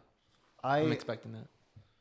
[0.62, 1.46] I'm expecting that.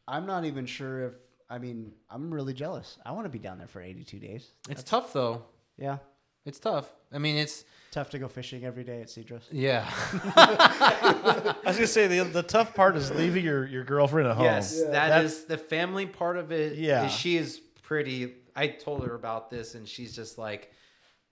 [0.06, 1.14] I'm not even sure if
[1.50, 2.98] I mean I'm really jealous.
[3.06, 4.46] I want to be down there for 82 days.
[4.70, 5.44] It's tough though.
[5.78, 6.00] Yeah.
[6.46, 6.92] It's tough.
[7.14, 9.42] I mean, it's Tough to go fishing every day at Cedros.
[9.52, 9.86] yeah.
[10.36, 14.46] I was gonna say the the tough part is leaving your, your girlfriend at home.
[14.46, 16.78] Yes, that That's- is the family part of it.
[16.78, 17.06] Yeah.
[17.06, 18.34] is she is pretty.
[18.56, 20.72] I told her about this, and she's just like,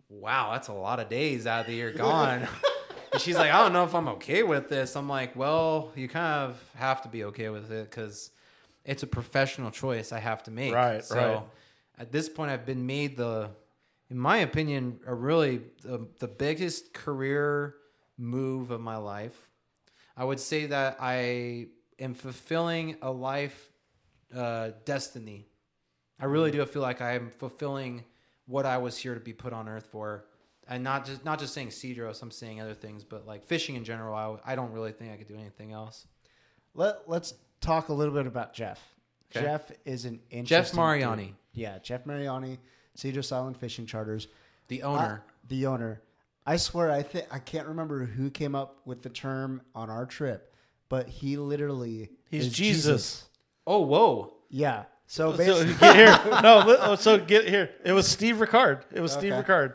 [0.10, 2.48] "Wow, that's a lot of days out of the year gone."
[3.14, 6.08] and she's like, "I don't know if I'm okay with this." I'm like, "Well, you
[6.10, 8.32] kind of have to be okay with it because
[8.86, 11.42] it's a professional choice I have to make." Right, So right.
[12.00, 13.50] at this point, I've been made the,
[14.10, 17.76] in my opinion, a really the, the biggest career
[18.18, 19.50] move of my life.
[20.18, 21.68] I would say that I
[22.00, 23.72] am fulfilling a life
[24.36, 25.48] uh, destiny.
[26.20, 28.04] I really do feel like I am fulfilling
[28.46, 30.26] what I was here to be put on earth for,
[30.68, 32.22] and not just not just saying Cedros.
[32.22, 34.14] I'm saying other things, but like fishing in general.
[34.16, 36.08] I, I don't really think I could do anything else.
[36.74, 38.82] Let Let's talk a little bit about Jeff.
[39.32, 39.46] Okay.
[39.46, 40.78] Jeff is an interesting Jeff dude.
[40.78, 42.60] Mariani, Yeah, Jeff Mariani,
[43.00, 44.28] Cedros Island Fishing Charters.
[44.68, 45.24] the owner.
[45.26, 46.02] I- the owner.
[46.46, 50.06] I swear, I think I can't remember who came up with the term on our
[50.06, 50.54] trip,
[50.90, 53.26] but he literally He's is Jesus.
[53.68, 54.34] oh, whoa!
[54.50, 54.84] Yeah.
[55.08, 56.20] So So get here.
[56.44, 57.72] No, oh, so get here.
[57.84, 58.82] It was Steve Ricard.
[58.92, 59.74] It was Steve Ricard.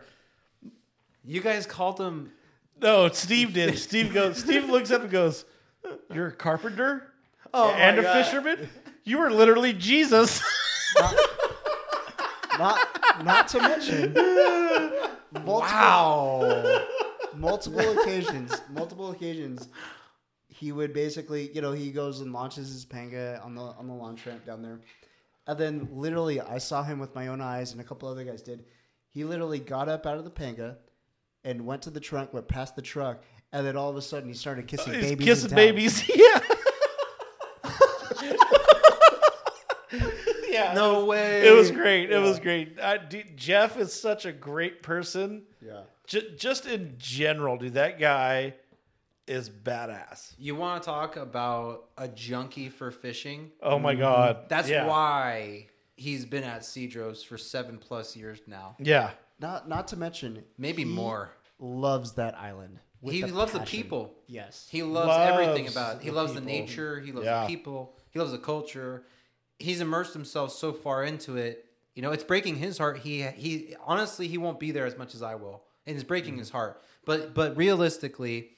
[1.25, 2.31] You guys called him.
[2.81, 3.79] No, Steve did.
[3.79, 4.39] Steve goes.
[4.39, 5.45] Steve looks up and goes,
[6.13, 7.07] "You're a carpenter
[7.53, 8.25] Oh and a God.
[8.25, 8.69] fisherman.
[9.05, 10.41] You were literally Jesus."
[10.99, 11.15] not
[12.59, 12.79] not
[13.49, 14.13] to mention
[15.33, 16.85] multiple, Wow!
[17.37, 19.69] multiple occasions, multiple occasions.
[20.49, 23.95] He would basically, you know, he goes and launches his panga on the on the
[23.95, 24.81] launch ramp down there,
[25.47, 28.43] and then literally, I saw him with my own eyes, and a couple other guys
[28.43, 28.65] did.
[29.11, 30.77] He literally got up out of the panga,
[31.45, 33.23] and went to the trunk, went past the truck,
[33.53, 35.25] and then all of a sudden he started kissing He's babies.
[35.27, 36.09] kissing babies.
[36.15, 36.41] Yeah.
[40.75, 41.47] No way!
[41.47, 42.11] It was great.
[42.11, 42.79] It was great.
[42.81, 45.43] I, dude, Jeff is such a great person.
[45.65, 45.83] Yeah.
[46.07, 48.55] J- just in general, dude, that guy
[49.27, 50.35] is badass.
[50.39, 53.53] You want to talk about a junkie for fishing?
[53.63, 54.87] Oh my god, That's yeah.
[54.87, 59.11] why he's been at Cedros for seven plus years now, Yeah,
[59.41, 61.31] Not not to mention maybe he more.
[61.59, 62.81] Loves that island.
[63.03, 64.15] He a loves the people.
[64.27, 64.67] Yes.
[64.71, 66.03] He loves, Loves everything about it.
[66.03, 67.01] He the loves the nature.
[67.01, 67.43] He loves Yeah.
[67.43, 67.97] the people.
[68.11, 69.05] He loves the culture.
[69.59, 71.65] He's immersed himself so far into it.
[71.95, 72.99] You know, it's breaking his heart.
[72.99, 76.39] He he honestly he won't be there as much as I will, and it's breaking
[76.39, 76.83] his heart.
[77.05, 78.51] But but realistically,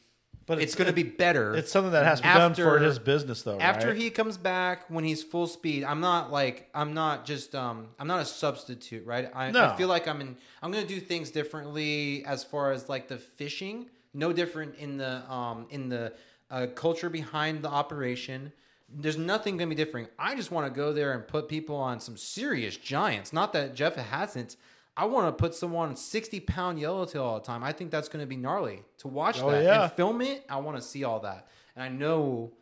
[0.46, 1.54] but it's, going to be better.
[1.56, 3.58] It's something that has to be done for his business, though.
[3.58, 3.96] after right?
[3.96, 8.06] he comes back when he's full speed i'm not like i'm not just um i'm
[8.06, 9.70] not a substitute right i, No.
[9.70, 13.18] I feel like i'm in i'm gonna do things differently as far as like the
[13.18, 16.12] fishing no different in the um in the
[16.48, 18.52] uh, culture behind the operation
[18.88, 21.98] there's nothing gonna be different i just want to go there and put people on
[22.00, 24.56] some serious giants not that jeff hasn't
[24.98, 27.62] I want to put someone on 60 pound yellowtail all the time.
[27.62, 29.82] I think that's going to be gnarly to watch Oh, that yeah.
[29.82, 30.42] and film it.
[30.48, 31.48] I want to see all that.
[31.74, 32.54] And I know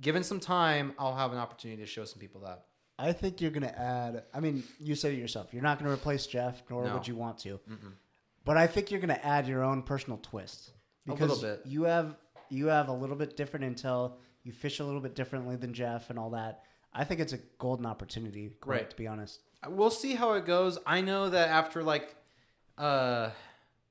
[0.00, 2.64] given some time, I'll have an opportunity to show some people that.
[2.98, 4.24] I think you're going to add.
[4.34, 5.50] I mean, you said it yourself.
[5.54, 6.94] You're not going to replace Jeff, nor No.
[6.94, 7.60] would you want to.
[8.44, 10.72] But I think you're going to add your own personal twist
[11.06, 11.66] A because little bit.
[11.66, 12.16] you have
[12.48, 14.14] you have a little bit different intel.
[14.46, 16.62] You fish a little bit differently than Jeff and all that.
[16.94, 18.52] I think it's a golden opportunity.
[18.64, 18.76] Right.
[18.76, 18.90] Right.
[18.90, 19.40] To be honest.
[19.68, 20.78] We'll see how it goes.
[20.86, 22.14] I know that after like,
[22.78, 23.30] uh,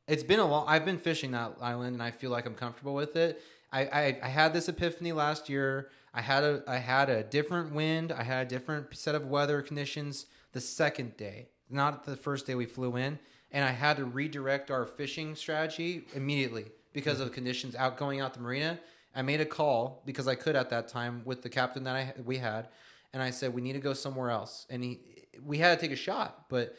[0.08, 0.66] it's been a long.
[0.66, 3.42] I've been fishing that island, and I feel like I'm comfortable with it.
[3.70, 5.90] I, I, I had this epiphany last year.
[6.14, 8.14] I had a I had a different wind.
[8.14, 12.56] I had a different set of weather conditions the second day, not the first day
[12.56, 13.20] we flew in,
[13.52, 18.34] and I had to redirect our fishing strategy immediately because of conditions out going out
[18.34, 18.80] the marina.
[19.16, 22.14] I made a call because I could at that time with the captain that I
[22.24, 22.68] we had,
[23.14, 24.66] and I said we need to go somewhere else.
[24.70, 25.00] And he
[25.44, 26.76] we had to take a shot, but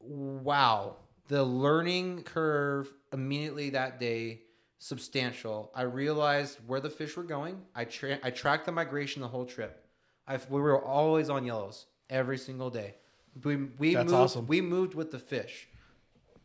[0.00, 0.96] wow,
[1.28, 4.42] the learning curve immediately that day
[4.78, 5.70] substantial.
[5.74, 7.62] I realized where the fish were going.
[7.74, 9.86] I tra- I tracked the migration the whole trip.
[10.26, 12.96] I we were always on yellows every single day.
[13.44, 14.46] We we That's moved, awesome.
[14.46, 15.68] We moved with the fish,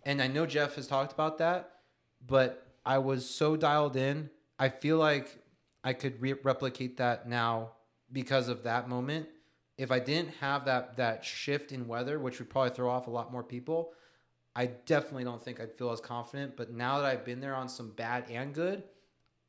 [0.04, 1.72] and I know Jeff has talked about that,
[2.26, 4.30] but I was so dialed in.
[4.58, 5.38] I feel like
[5.84, 7.72] I could re- replicate that now
[8.12, 9.28] because of that moment.
[9.78, 13.12] If I didn't have that that shift in weather, which would probably throw off a
[13.12, 13.92] lot more people,
[14.56, 16.56] I definitely don't think I'd feel as confident.
[16.56, 18.84] But now that I've been there on some bad and good,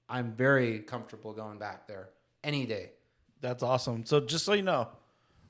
[0.08, 2.10] I'm very comfortable going back there
[2.42, 2.90] any day.
[3.40, 4.04] That's awesome.
[4.04, 4.88] So just so you know,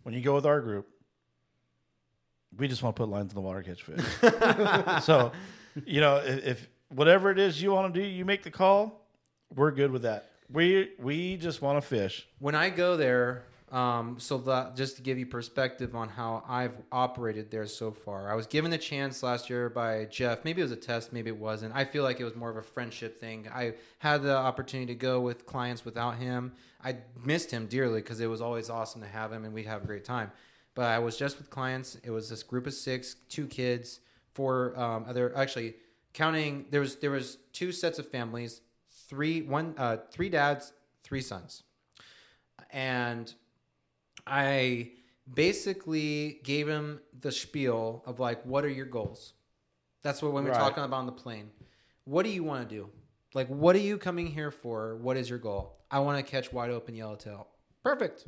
[0.03, 0.89] when you go with our group,
[2.57, 4.05] we just want to put lines in the water, catch fish.
[5.05, 5.33] so,
[5.85, 9.06] you know, if, if whatever it is you want to do, you make the call.
[9.55, 10.31] We're good with that.
[10.51, 12.27] We we just want to fish.
[12.39, 16.77] When I go there, Um, so that just to give you perspective on how I've
[16.93, 20.45] operated there so far, I was given the chance last year by Jeff.
[20.45, 21.75] Maybe it was a test, maybe it wasn't.
[21.75, 23.49] I feel like it was more of a friendship thing.
[23.53, 26.53] I had the opportunity to go with clients without him.
[26.85, 29.83] I missed him dearly because it was always awesome to have him and we'd have
[29.83, 30.31] a great time.
[30.77, 31.97] But I was just with clients.
[32.05, 33.99] It was this group of six, two kids,
[34.33, 35.37] four um, other.
[35.37, 35.75] Actually,
[36.13, 38.61] counting there was there was two sets of families,
[39.09, 41.63] three one uh, three dads, three sons,
[42.71, 43.33] and
[44.27, 44.93] I
[45.33, 49.33] basically gave him the spiel of like, what are your goals?
[50.03, 50.59] That's what when we're Right.
[50.59, 51.51] talking about on the plane.
[52.05, 52.91] What do you want to do?
[53.35, 54.97] Like, what are you coming here for?
[54.97, 55.77] What is your goal?
[55.91, 57.49] I want to catch wide open yellowtail.
[57.83, 58.25] Perfect.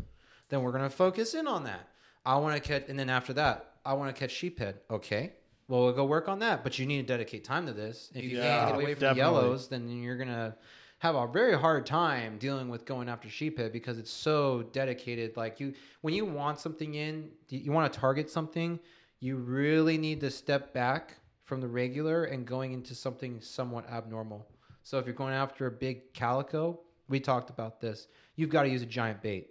[0.49, 1.89] Then we're gonna focus in on that.
[2.25, 4.75] I want to catch, and then after that, I want to catch sheephead.
[4.91, 5.33] Okay.
[5.69, 8.11] Well, we'll go work on that, but you need to dedicate time to this.
[8.15, 9.19] If you Yeah, can't get away from the definitely.
[9.19, 10.57] yellows, then you're gonna
[11.01, 15.37] have a very hard time dealing with going after sheephead because it's so dedicated.
[15.37, 18.81] Like you, when you want something in, you want to target something,
[19.21, 24.47] you really need to step back from the regular and going into something somewhat abnormal.
[24.83, 28.09] So if you're going after a big calico, we talked about this.
[28.37, 29.51] You've got to use a giant bait.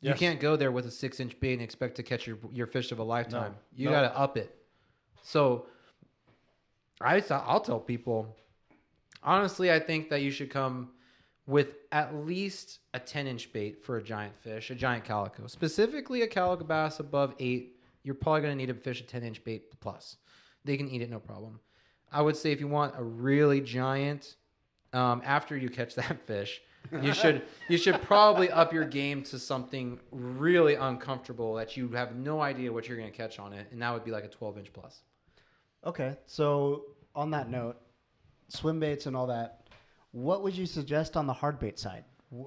[0.00, 2.66] You can't go there with a six inch bait and expect to catch your your
[2.66, 3.52] fish of a lifetime.
[3.52, 3.58] No.
[3.74, 3.90] You No.
[3.92, 4.54] got to up it.
[5.22, 5.66] So
[7.00, 8.36] I I'll tell people
[9.22, 10.90] honestly, I think that you should come
[11.46, 15.46] with at least a 10 inch bait for a giant fish, a giant calico.
[15.46, 19.22] Specifically, a calico bass above eight, you're probably going to need to fish a 10
[19.22, 20.16] inch bait plus.
[20.64, 21.60] They can eat it no problem.
[22.10, 24.36] I would say if you want a really giant,
[24.92, 26.60] um, after you catch that fish,
[27.02, 32.16] you should you should probably up your game to something really uncomfortable that you have
[32.16, 34.28] no idea what you're going to catch on it, and that would be like a
[34.28, 35.02] 12 inch plus.
[35.84, 37.76] Okay, so on that note,
[38.48, 39.68] swim baits and all that,
[40.12, 42.04] what would you suggest on the hard bait side?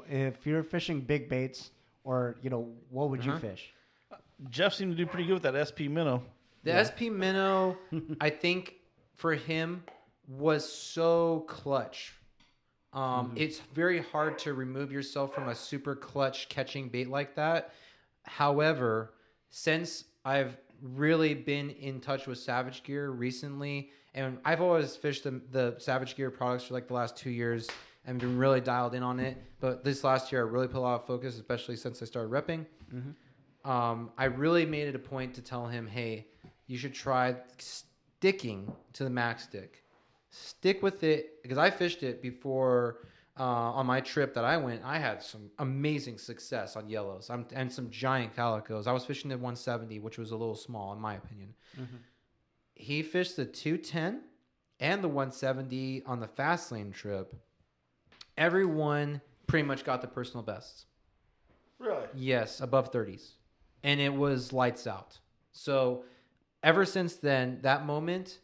[0.10, 1.72] If you're fishing big baits,
[2.04, 3.39] or you know, what would you Uh-huh.
[3.39, 3.74] fish?
[4.50, 6.24] Jeff seemed to do pretty good with that SP minnow.
[6.63, 7.78] The SP Minnow,
[8.20, 8.76] I think
[9.15, 9.84] for him
[10.28, 12.13] was so clutch.
[12.94, 17.74] Um, It's very hard to remove yourself from a super clutch catching bait like that.
[18.24, 19.14] However,
[19.50, 25.42] since I've really been in touch with Savage Gear recently, and I've always fished the,
[25.52, 27.70] the Savage Gear products for like the last two years
[28.06, 29.42] and been really dialed in on it.
[29.60, 32.32] But this last year, I really put a lot of focus, especially since I started
[32.32, 32.66] repping
[33.66, 36.28] um, I really made it a point to tell him, hey,
[36.68, 39.84] you should try sticking to the max stick.
[40.32, 43.00] Stick with it because I fished it before
[43.39, 44.82] uh, on my trip that I went.
[44.84, 48.88] I had some amazing success on yellows I'm, and some giant calicos.
[48.88, 51.54] I was fishing the 170, which was a little small in my opinion.
[52.76, 54.22] He fished the 210
[54.80, 57.36] and the 170 on the fast lane trip.
[58.38, 60.86] Everyone pretty much got the personal bests.
[61.78, 62.08] Really?
[62.15, 63.32] Yes, above 30s.
[63.84, 65.20] And it was lights out.
[65.52, 66.04] So
[66.63, 68.39] ever since then, that moment,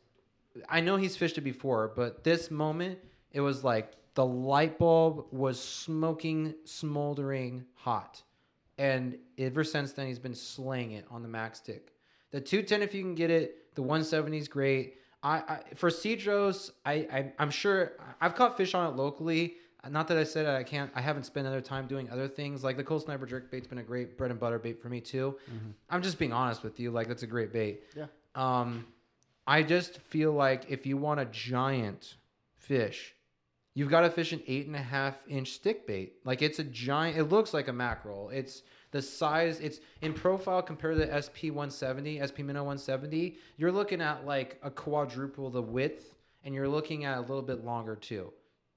[0.70, 3.00] I know he's fished it before, but this moment,
[3.32, 8.22] it was like the light bulb was smoking, smoldering hot.
[8.78, 11.93] And ever since then, he's been slaying it on the max stick.
[12.32, 14.98] The 210, if you can get it, the 170 is great.
[15.24, 19.56] I, I for Cedros, I, I I'm sure I've caught fish on it locally.
[19.89, 20.91] Not that I said I can't.
[20.96, 22.63] I haven't spent other time doing other things.
[22.63, 25.00] Like the cold sniper jerk bait's been a great bread and butter bait for me
[25.00, 25.38] too.
[25.89, 26.91] I'm just being honest with you.
[26.91, 27.84] Like that's a great bait.
[27.96, 28.06] Yeah.
[28.36, 28.86] Um,
[29.48, 32.16] I just feel like if you want a giant
[32.58, 33.16] fish,
[33.74, 36.16] you've got to fish an eight and a half inch stick bait.
[36.26, 37.18] Like it's a giant.
[37.18, 38.30] It looks like a mackerel.
[38.30, 39.62] It's the size.
[39.62, 43.38] It's in profile compared to the SP 170, SP Minnow 170.
[43.56, 47.64] You're looking at like a quadruple the width, and you're looking at a little bit
[47.64, 48.34] longer too.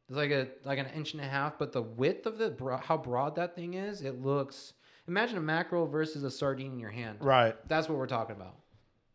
[0.09, 2.77] It's like a like an inch and a half, but the width of the bro-
[2.79, 4.75] how broad that thing is, it looks.
[5.09, 7.19] Imagine a mackerel versus a sardine in your hand.
[7.21, 7.57] Right.
[7.69, 8.55] That's what we're talking about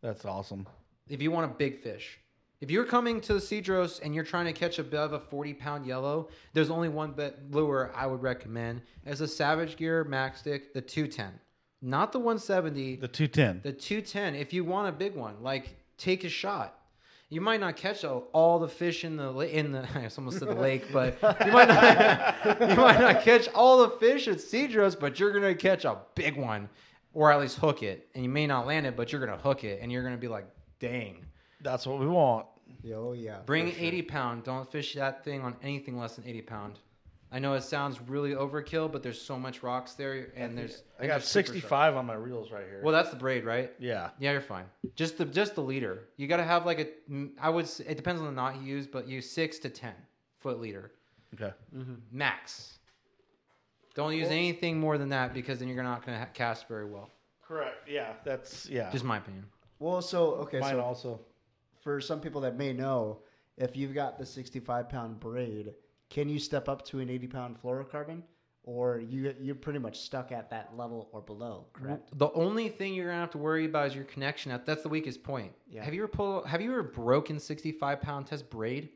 [0.02, 0.66] That's awesome.
[1.08, 2.18] If you want a big fish.
[2.60, 5.86] If you're coming to the Cedros and you're trying to catch above a 40 pound
[5.86, 10.72] yellow, there's only one bet lure I would recommend as a Savage Gear Max Stick,
[10.72, 11.38] the 210.
[11.82, 13.60] Not the 170, The 210.
[13.62, 14.34] the 210.
[14.34, 16.78] If you want a big one, like take a shot.
[17.28, 20.48] You might not catch all, all the fish in the in the I almost said
[20.48, 24.98] the lake, but you might not you might not catch all the fish at Cedros,
[24.98, 26.68] but you're gonna catch a big one,
[27.12, 28.08] or at least hook it.
[28.14, 30.28] And you may not land it, but you're gonna hook it, and you're gonna be
[30.28, 30.46] like,
[30.78, 31.24] dang.
[31.62, 32.46] That's what we want.
[32.94, 33.38] Oh yeah.
[33.46, 33.86] Bring for sure.
[33.86, 34.44] 80 pound.
[34.44, 36.78] Don't fish that thing on anything less than 80 pound.
[37.32, 41.02] I know it sounds really overkill, but there's so much rocks there, and there's I
[41.02, 41.54] and got they're super sharp.
[41.56, 42.80] 65 on my reels right here.
[42.84, 43.72] Well, that's the braid, right?
[43.80, 44.10] yeah.
[44.20, 44.64] Yeah, you're fine.
[44.94, 46.04] Just the just the leader.
[46.16, 46.86] You got to have like a.
[47.12, 47.64] mm, would.
[47.64, 49.94] s- It depends on the knot you use, but use six to ten
[50.38, 50.92] foot leader
[51.34, 51.52] Okay.
[52.12, 52.78] max.
[53.94, 56.84] Don't use anything more than that because then you're not going to ha- cast very
[56.84, 57.10] well.
[57.46, 57.88] Correct.
[57.88, 58.90] Yeah, that's yeah.
[58.90, 59.46] Just my opinion.
[59.78, 61.20] Well, so okay, mine so also.
[61.82, 63.18] for some people that may know,
[63.56, 65.74] if you've got the 65 pound braid,
[66.10, 68.22] can you step up to an 80 pound fluorocarbon,
[68.64, 71.66] or you you're pretty much stuck at that level or below?
[71.72, 72.10] Correct.
[72.18, 74.50] The only thing you're gonna have to worry about is your connection.
[74.52, 75.52] At that's the weakest point.
[75.70, 75.84] Yeah.
[75.84, 76.46] Have you ever pulled?
[76.46, 78.90] Have you ever broken 65 pound test braid?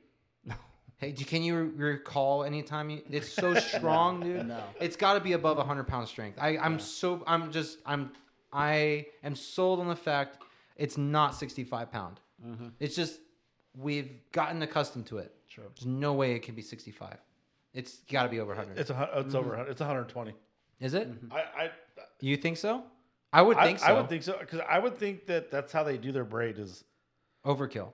[0.45, 0.55] No.
[0.99, 3.03] Hey, do- can you re- recall any time you?
[3.11, 4.47] It's so strong, dude.
[4.49, 4.63] No.
[4.81, 6.39] It's got to be above 100 pound strength.
[6.41, 7.23] I, I'm so.
[7.27, 7.79] I'm just.
[7.87, 8.13] I'm.
[8.53, 10.39] I am sold on the fact
[10.81, 12.19] it's not 65 pound.
[12.45, 12.69] Mm-hmm.
[12.81, 13.21] It's just
[13.77, 15.33] we've gotten accustomed to it.
[15.49, 15.65] True.
[15.77, 17.17] There's no way it can be 65.
[17.75, 18.79] It's got to be over 100.
[18.79, 19.51] It's a, hun- it's over.
[19.51, 19.71] 100.
[19.71, 20.35] It's 120.
[20.81, 21.09] Is it?
[21.11, 21.33] Mm-hmm.
[21.33, 21.71] I I
[22.21, 22.83] You think so?
[23.33, 23.87] I would I, think so.
[23.87, 26.59] I would think so because I would think that that's how they do their braid
[26.59, 26.83] is
[27.47, 27.93] Overkill.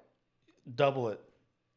[0.74, 1.20] double it.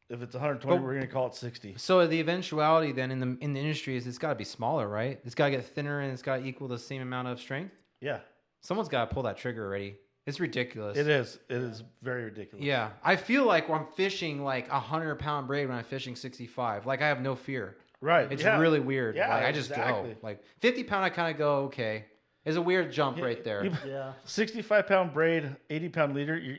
[0.08, 1.74] If it's 120, But- we're gonna call it 60.
[1.76, 4.88] So the eventuality then in the in the industry is it's got to be smaller,
[4.88, 5.20] right?
[5.24, 7.74] It's got to get thinner and it's got to equal the same amount of strength.
[8.00, 8.20] Yeah,
[8.62, 9.96] Someone's got to pull that trigger already.
[10.26, 10.96] It's ridiculous.
[10.98, 11.38] it is.
[11.48, 12.64] It is very ridiculous.
[12.64, 16.86] Yeah, I feel like I'm fishing like a hundred pound braid when I'm fishing 65.
[16.86, 17.76] Like I have no fear.
[18.00, 18.30] Right.
[18.30, 18.58] It's yeah.
[18.58, 19.16] really weird.
[19.16, 20.10] Yeah, like, I just exactly.
[20.12, 20.16] go.
[20.22, 22.04] Like 50 pound, I kind of go okay.
[22.44, 23.64] It's a weird jump Yeah, right there.
[23.64, 24.12] you- Yeah.
[24.24, 26.38] 65 pound braid, 80 pound leader.
[26.38, 26.58] You,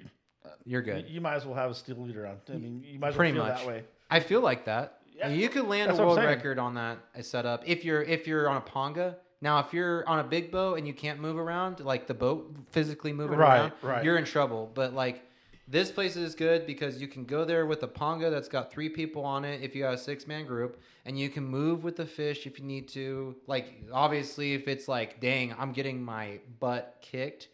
[0.66, 1.08] You're good.
[1.10, 2.38] you might as well have a steel leader on.
[2.50, 3.58] I mean, you might as well Pretty feel much.
[3.60, 3.84] that way.
[4.10, 5.00] I feel like that.
[5.16, 8.50] Yeah, you could land that's a world record on that setup if you're if you're
[8.50, 9.16] on a ponga.
[9.42, 12.54] Now, if you're on a big boat and you can't move around, like the boat
[12.70, 14.04] physically moving Right, around, right.
[14.04, 14.70] you're in trouble.
[14.74, 15.24] But like
[15.68, 18.90] this place is good because you can go there with a ponga that's got three
[18.90, 21.96] people on it if you got a six man group, and you can move with
[21.96, 23.36] the fish if you need to.
[23.48, 27.48] Like obviously, if it's like, dang, I'm getting my butt kicked,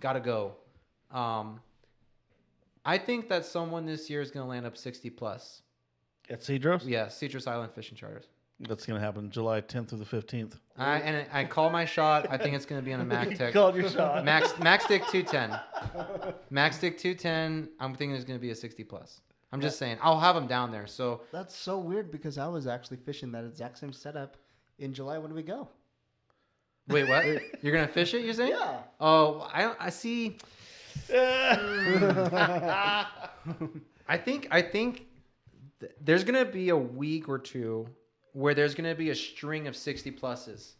[0.00, 0.54] gotta go.
[1.10, 1.60] Um,
[2.84, 5.62] I think that someone this year is going to land up 60 plus.
[6.30, 8.26] At Cedros, Yeah, Cedros Island fishing charters.
[8.60, 10.54] That's gonna happen July 10th through the 15th.
[10.78, 12.26] I, and I call my shot.
[12.30, 13.54] I think it's going to be on a Mac You Tech.
[13.54, 14.24] called your shot.
[14.26, 15.58] Max Max Stick 210.
[16.50, 17.70] Max Stick 210.
[17.80, 19.22] I'm thinking it's going to be a 60 plus.
[19.52, 19.96] I'm just saying.
[20.02, 20.86] I'll have them down there.
[20.86, 24.36] So That's so weird because I was actually fishing that exact same setup
[24.78, 25.16] in July.
[25.16, 25.68] When do we go?
[26.88, 27.24] wait, what?
[27.62, 28.22] You're going to fish it?
[28.22, 28.50] You're saying?
[28.50, 28.80] Yeah.
[29.00, 29.78] Oh, I don't.
[29.80, 30.36] I see.
[34.08, 35.06] I think I think
[35.80, 37.86] th- there's gonna be a week or two
[38.36, 40.72] where there's gonna be a string of 60 pluses.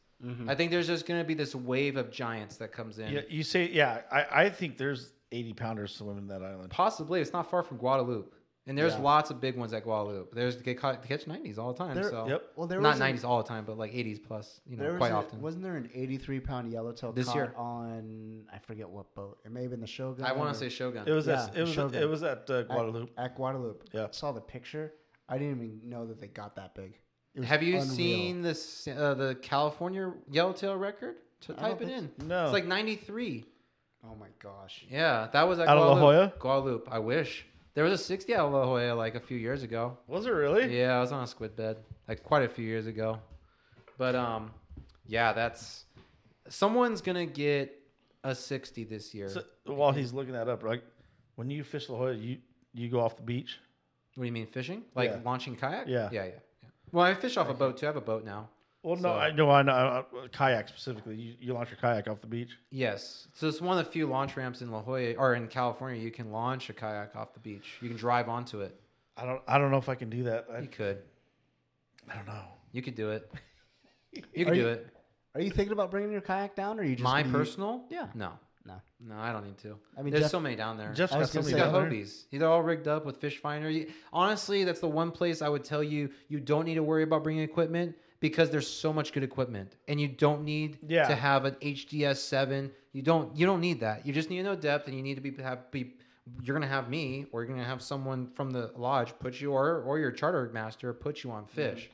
[0.49, 3.13] I think there's just gonna be this wave of giants that comes in.
[3.13, 4.01] yeah, you say, yeah.
[4.11, 6.71] I, I think there's 80 pounders swimming that island.
[6.71, 8.29] Possibly, it's not far from Guadalupe,
[8.67, 9.01] and there's Yeah.
[9.01, 10.31] lots of big ones at Guadalupe.
[10.35, 11.95] There's they, ca- they catch 90s all the time.
[11.95, 12.43] There- so Yep.
[12.57, 14.61] Well, there not was a- 90s all the time, but like 80s plus.
[14.67, 15.41] You know, There quite a- often.
[15.43, 17.55] Wasn't there an 83 pound yellowtail This caught year.
[17.57, 19.39] on I forget what boat?
[19.45, 20.25] It may have been the Shogun.
[20.25, 21.07] I want to say Shogun.
[21.07, 22.03] It was Yeah, at, it was Shogun.
[22.03, 23.13] it was at uh, at- Guadalupe.
[23.19, 23.85] At, Guadalupe.
[23.93, 24.05] Yeah.
[24.07, 24.95] I saw the picture.
[25.29, 26.99] I didn't even know that they got that big.
[27.37, 27.95] It was Have you unreal.
[27.95, 31.17] seen this uh, the California yellowtail record?
[31.43, 32.27] To I type it think in.
[32.29, 32.45] No.
[32.45, 33.45] It's like 93.
[34.05, 34.85] Oh my gosh.
[34.91, 36.17] Yeah, that was at Out of La Guadalupe.
[36.17, 36.33] Jolla?
[36.39, 36.91] Guadalupe.
[36.91, 39.99] I wish there was a 60 out of La Jolla like a few years ago.
[40.09, 40.77] Was it really?
[40.81, 41.77] Yeah, I was on a squid bed
[42.09, 43.19] like quite a few years ago.
[43.99, 44.51] But um,
[45.07, 45.85] yeah, that's
[46.49, 47.73] someone's gonna get
[48.25, 49.29] a 60 this year.
[49.29, 50.83] So, while he's looking that up, right?
[51.35, 52.39] When you fish La Jolla, you
[52.73, 53.59] you go off the beach.
[54.15, 54.83] what do you mean fishing?
[54.95, 55.19] Like Yeah.
[55.25, 55.87] launching kayak?
[55.87, 56.09] Yeah.
[56.11, 56.39] yeah, yeah, yeah.
[56.93, 57.87] Well, I fish off a boat too.
[57.87, 58.49] I have a boat now.
[58.83, 61.17] Well, no, So- I know, I know, uh, kayak specifically.
[61.17, 62.57] You, you launch your kayak off the beach.
[62.71, 63.27] Yes.
[63.35, 66.01] So it's one of the few launch ramps in La Jolla or in California.
[66.01, 67.65] You can launch a kayak off the beach.
[67.81, 68.79] You can drive onto it.
[69.17, 70.47] I don't, I don't know if I can do that.
[70.53, 70.99] I, You could.
[72.09, 72.45] I don't know.
[72.73, 73.31] You could do it.
[74.13, 74.87] You could Are do you- it.
[75.35, 77.49] Are you thinking about bringing your kayak down, or are you just My gonna use-
[77.51, 77.85] personal?
[77.91, 78.07] Yeah.
[78.15, 78.33] No.
[78.67, 78.75] No.
[79.01, 79.77] No, I don't need to.
[79.97, 80.93] I mean, there's Jeff- so many down there.
[80.93, 81.91] Jeff's I got was so gonna many He's say- got.
[82.33, 82.39] Hobies.
[82.41, 83.71] They're all rigged up with fish finder.
[83.71, 87.03] You- Honestly, that's the one place I would tell you you don't need to worry
[87.03, 91.07] about bringing equipment because there's so much good equipment, and you don't need Yeah.
[91.07, 92.73] to have an HDS seven.
[92.93, 93.37] You don't.
[93.37, 94.07] You don't need that.
[94.07, 95.95] You just need to know depth, and you need to be have be.
[96.43, 99.83] You're gonna have me, or you're gonna have someone from the lodge put you, or
[99.83, 101.89] or your charter master put you on fish.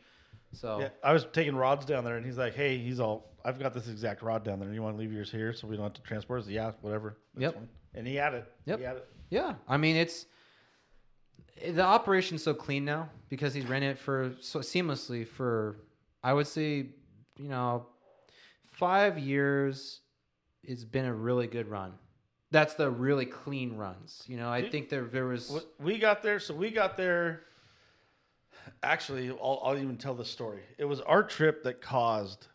[0.52, 3.58] So Yeah, I was taking rods down there, and he's like, "Hey, he's all, I've
[3.58, 4.72] got this exact rod down there.
[4.72, 6.72] You want to leave yours here so we don't have to transport?" I said, yeah,
[6.80, 7.16] whatever.
[7.36, 7.54] Yep.
[7.54, 8.50] fine." And he had it.
[8.66, 8.78] Yep.
[8.78, 9.08] He had it.
[9.30, 10.26] Yeah, I mean it's
[11.62, 15.76] the operation's so clean now because he's ran it for so seamlessly for
[16.22, 16.86] I would say
[17.38, 17.86] you know
[18.70, 20.00] five years.
[20.62, 21.94] It's been a really good run.
[22.50, 24.22] That's the really clean runs.
[24.26, 27.44] You know, I Dude, think there there was We got there, so we got there.
[28.82, 30.60] Actually, I'll, I'll even tell the story.
[30.78, 32.46] It was our trip that caused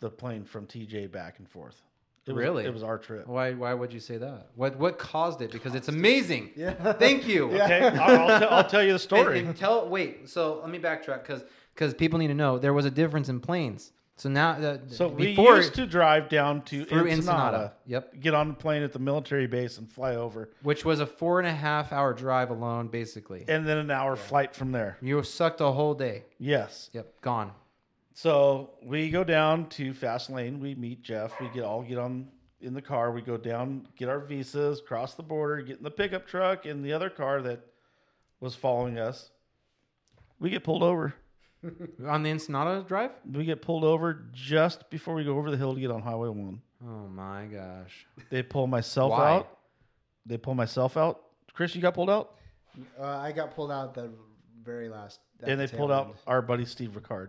[0.00, 1.80] the plane from TJ back and forth.
[2.26, 2.64] It was, Really?
[2.64, 3.26] It was our trip.
[3.26, 4.48] why why would you say that?
[4.54, 5.50] What what caused it?
[5.50, 6.50] Because it's amazing.
[6.54, 6.92] Yeah.
[6.98, 7.46] Thank you.
[7.50, 9.38] Okay, I'll, I'll, tell, I'll tell you the story.
[9.40, 10.28] And, and tell wait.
[10.28, 11.42] So let me backtrack because
[11.74, 13.92] because people need to know there was a difference in planes.
[14.20, 17.72] So now, uh, So we used to drive down to through Ensenada, Ensenada.
[17.86, 18.20] Yep.
[18.20, 21.38] get on the plane at the military base and fly over, which was a four
[21.38, 23.46] and a half hour drive alone, basically.
[23.48, 24.98] and then an hour flight from there.
[25.00, 26.24] You were sucked a whole day.
[26.38, 26.90] Yes.
[26.92, 27.52] Yep, gone.
[28.12, 30.60] So we go down to Fast Lane.
[30.60, 31.40] We meet Jeff.
[31.40, 32.28] We get all get on
[32.60, 33.12] in the car.
[33.12, 36.82] We go down, get our visas, cross the border, get in the pickup truck in
[36.82, 37.60] the other car that
[38.38, 39.30] was following us.
[40.38, 41.14] We get pulled over.
[42.06, 43.10] On the Ensenada drive?
[43.30, 46.28] We get pulled over just before we go over the hill to get on Highway
[46.28, 46.60] One.
[46.82, 48.06] Oh my gosh.
[48.30, 49.30] They pull myself Why?
[49.36, 49.58] out.
[50.24, 51.20] They pull myself out.
[51.52, 52.36] Chris, you got pulled out,
[52.98, 54.10] Uh, I got pulled out the
[54.64, 55.20] very last.
[55.42, 57.28] and they tail pulled out our buddy Steve Ricard.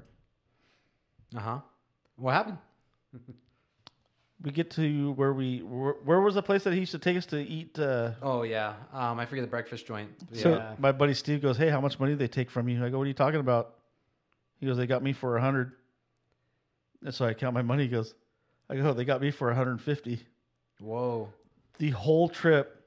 [1.35, 1.59] Uh huh.
[2.15, 2.57] What happened?
[4.43, 7.15] We get to where we where, where was the place that he used to take
[7.15, 7.77] us to eat.
[7.77, 8.73] Uh, Oh yeah.
[8.91, 10.09] Um, I forget the breakfast joint.
[10.31, 10.41] Yeah.
[10.41, 12.89] So my buddy Steve goes, "Hey, how much money did they take from you?" I
[12.89, 13.75] go, "What are you talking about?"
[14.61, 15.73] He goes, "They got me for a hundred.
[17.03, 17.83] And so I count my money.
[17.83, 18.13] He goes,
[18.69, 20.19] "I go, they got me for 150."
[20.79, 21.29] Whoa.
[21.79, 22.85] The whole trip,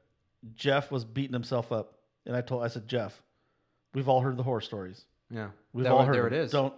[0.54, 1.94] Jeff was beating himself up,
[2.26, 3.20] and I told, I said, "Jeff,
[3.92, 5.04] we've all heard the horror stories.
[5.30, 5.48] Yeah.
[5.72, 6.32] We've There- all heard there them.
[6.32, 6.52] it is.
[6.52, 6.74] Don't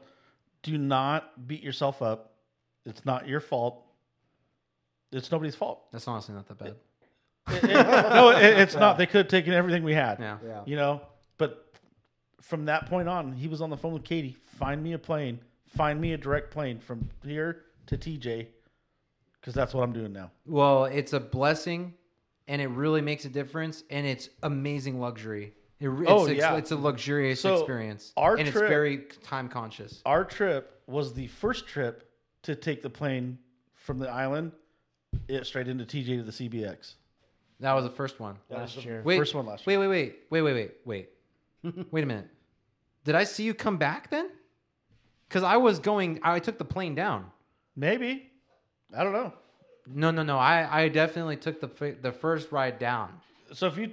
[0.62, 2.32] do not beat yourself up.
[2.86, 3.84] It's not your fault.
[5.12, 5.90] It's nobody's fault.
[5.92, 6.68] That's honestly not that bad.
[6.68, 7.64] It- it-
[8.14, 8.97] no, it, it's not.
[8.99, 10.18] They could have taken everything we had.
[10.18, 10.38] Yeah.
[10.44, 10.62] Yeah.
[10.64, 11.03] You know,
[11.38, 11.70] but
[12.41, 14.37] from that point on, he was on the phone with Katie.
[14.59, 15.41] Find me a plane.
[15.68, 18.47] Find me a direct plane from here to TJ,
[19.41, 20.30] because that's what I'm doing now.
[20.47, 21.95] Well, it's a blessing,
[22.49, 25.53] and it really makes a difference, and it's amazing luxury.
[25.78, 26.57] It, re- Oh, it's, yeah.
[26.57, 30.01] it's a luxurious So, experience, our and trip- it's very time conscious.
[30.07, 32.09] Our trip was the first trip
[32.45, 33.39] to take the plane
[33.74, 34.53] from the island
[35.28, 36.95] it straight into TJ to the CBX.
[37.61, 38.37] That was the first one.
[38.49, 39.03] That Last was the year.
[39.05, 39.78] Wait, first one last year.
[39.78, 41.09] Wait, wait, wait, wait, wait, wait, wait.
[41.90, 42.28] wait a minute.
[43.04, 44.28] Did I see you come back then?
[45.28, 46.20] Because I was going.
[46.22, 47.26] I took the plane down.
[47.74, 48.30] Maybe.
[48.96, 49.32] I don't know.
[49.86, 50.38] No, no, no.
[50.38, 53.11] I, I definitely took the the first ride down.
[53.52, 53.92] So if you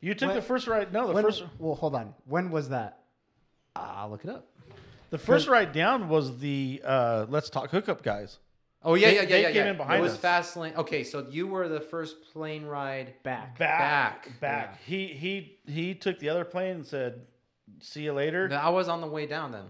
[0.00, 2.14] you took When- the first ride, no, the When, first well, hold on.
[2.26, 3.00] When was that?
[3.76, 4.46] I'll look it up.
[5.10, 8.38] the first ride down was the uh, Let's Talk Hookup guys.
[8.86, 9.46] Oh yeah, They- yeah, yeah, they yeah.
[9.48, 9.70] came yeah.
[9.70, 10.18] in behind it was us.
[10.18, 10.74] fast lane.
[10.76, 13.14] Okay, so you were the first plane ride.
[13.22, 13.58] Back.
[13.58, 14.40] Back, Back.
[14.40, 14.80] back.
[14.84, 17.22] He he he took the other plane and said,
[17.80, 19.64] "See you later." I was on the way down then.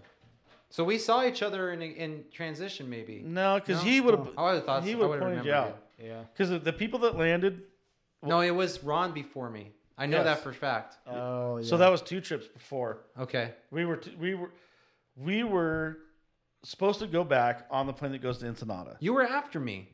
[0.71, 3.23] So we saw each other in in transition, maybe.
[3.25, 3.91] No, because No?
[3.91, 4.29] he would have.
[4.37, 4.97] Oh, I would have thought he so.
[4.97, 5.75] I would would have have pointed you remembered.
[5.75, 5.83] out.
[6.03, 6.23] Yeah.
[6.33, 7.63] Because the people that landed.
[8.23, 9.71] No, it was Ron before me.
[9.97, 10.25] I know Yes.
[10.25, 10.97] that for a fact.
[11.07, 11.65] Oh, yeah.
[11.69, 12.99] So that was two trips before.
[13.21, 13.53] Okay.
[13.71, 14.51] We were t- we were
[15.17, 15.99] we were
[16.65, 18.97] supposed to go back on the plane that goes to Ensenada.
[19.01, 19.91] You were after me.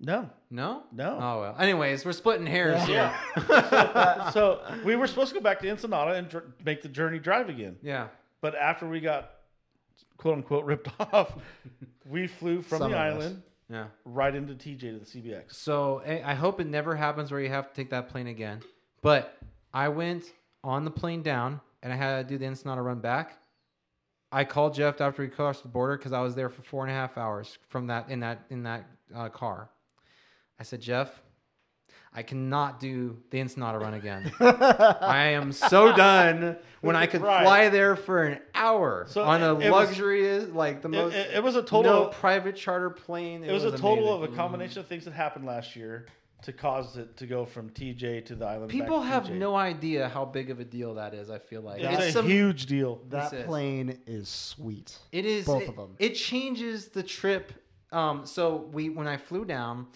[0.00, 0.84] No, No?
[0.92, 1.18] No.
[1.20, 1.56] Oh well.
[1.58, 3.12] Anyways, we're splitting hairs here.
[4.32, 7.48] so we were supposed to go back to Ensenada and dr- make the journey drive
[7.48, 7.76] again.
[7.82, 8.08] Yeah.
[8.40, 9.30] But after we got
[10.16, 11.34] quote unquote ripped off,
[12.08, 13.86] we flew from Some the island Yeah.
[14.04, 15.54] right into TJ to the CBX.
[15.54, 18.60] So I I hope it never happens where you have to take that plane again.
[19.02, 19.36] But
[19.74, 20.24] I went
[20.62, 23.36] on the plane down and I had to do the Ensenada run back.
[24.30, 26.90] I called Jeff after we crossed the border because I was there for four and
[26.90, 29.70] a half hours from that in that in that uh, car.
[30.60, 31.10] I said, Jeff,
[32.12, 34.30] I cannot do the Ensenada run again.
[34.40, 37.42] I am so done when I could Right.
[37.44, 41.14] fly there for an hour So on a luxury it was- like the most.
[41.14, 42.12] it- it was a total no total.
[42.14, 43.44] private charter plane.
[43.44, 44.24] it was, a total amazing.
[44.24, 46.06] of a combination of things that happened last year
[46.42, 48.68] to cause it to go from TJ to the island.
[48.68, 49.38] back People to have TJ.
[49.38, 51.30] no idea how big of a deal that is.
[51.30, 53.00] I feel like It's, a some- huge deal.
[53.08, 54.96] that plane is sweet.
[55.12, 55.96] It is both it, of 'em.
[55.98, 57.52] It changes the trip.
[57.90, 59.86] Um, so we when I flew down,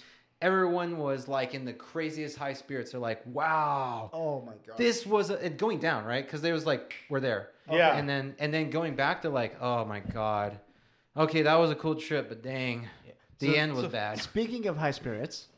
[0.41, 2.91] everyone was like in the craziest high spirits.
[2.93, 4.77] They're like, "Wow, Oh my god.
[4.79, 7.97] this was a, going down, right?" Because they was like, "We're there." Yeah.
[7.97, 10.59] And then and then going back, they're like, "Oh my god,
[11.17, 12.89] okay, that was a cool trip, but dang,
[13.39, 15.49] the So- end was so- bad." Speaking of high spirits,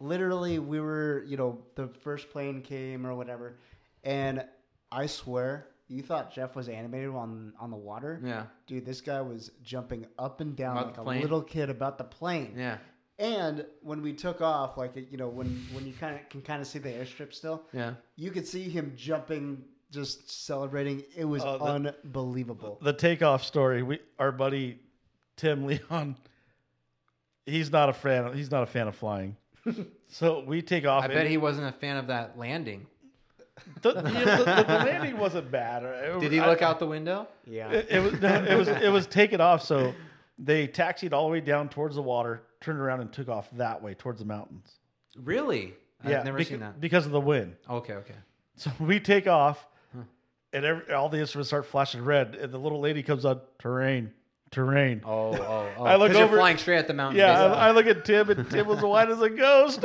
[0.00, 3.56] literally we were, you know, the first plane came or whatever,
[4.02, 4.44] and
[4.90, 8.20] I swear you thought Jeff was animated on on the water.
[8.24, 11.98] Yeah, Dude, this guy was jumping up and down About like a little kid about
[11.98, 12.54] the plane.
[12.56, 12.78] yeah,
[13.18, 16.60] And when we took off, like you know, when when you kind of can kind
[16.60, 17.94] of see the airstrip still, yeah.
[18.16, 21.02] you could see him jumping, just celebrating.
[21.16, 22.78] It was Oh, the- unbelievable.
[22.82, 23.82] the takeoff story.
[23.82, 24.78] We our buddy
[25.36, 26.16] Tim Leon.
[27.46, 28.32] He's not a fan.
[28.36, 29.36] He's not a fan of flying.
[30.08, 31.04] so we take off.
[31.04, 32.86] I bet he wasn't a fan of that landing.
[33.82, 35.82] The, you know, the, the, the landing wasn't bad.
[35.82, 37.28] It- Did he I- look out the window?
[37.46, 37.70] yeah.
[37.70, 39.62] It, it was no, it was it was taken off.
[39.62, 39.92] So
[40.38, 43.82] they taxied all the way down towards the water, turned around and took off that
[43.82, 44.78] way towards the mountains.
[45.16, 45.74] Really?
[46.06, 46.80] yeah, I've never beca- seen that.
[46.80, 47.54] because of the wind.
[47.68, 48.14] Okay, okay.
[48.56, 49.66] So we take off,
[50.54, 54.10] and every, all the instruments start flashing red, and the little lady comes on terrain,
[54.50, 55.00] terrain.
[55.04, 55.84] Oh, oh, oh.
[55.84, 57.18] I look 'Cause you're over- flying straight at the mountain.
[57.18, 57.44] Yeah.
[57.44, 59.84] I, I look at Tim, and Tim was white as a ghost.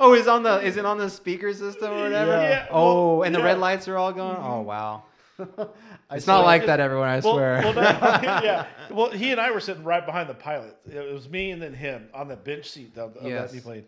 [0.00, 2.32] oh, is on the is it on the speaker system or whatever?
[2.32, 2.48] Yeah.
[2.48, 3.44] Yeah, Oh, well, and the yeah.
[3.46, 4.36] red lights are all going.
[4.36, 4.66] Oh mm-hmm.
[4.66, 5.02] wow.
[6.08, 6.44] It's saw not it.
[6.46, 7.08] like that, everyone.
[7.08, 7.60] I well, swear.
[7.64, 8.66] well, no, yeah.
[8.92, 10.76] Well, he and I were sitting right behind the pilot.
[10.88, 13.50] It was me and then him on the bench seat of, of Yes.
[13.50, 13.84] that plane.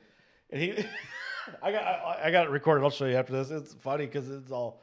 [0.50, 0.84] And he,
[1.62, 2.82] I got, I, I got it recorded.
[2.82, 3.50] I'll show you after this.
[3.52, 4.80] It's funny because it's all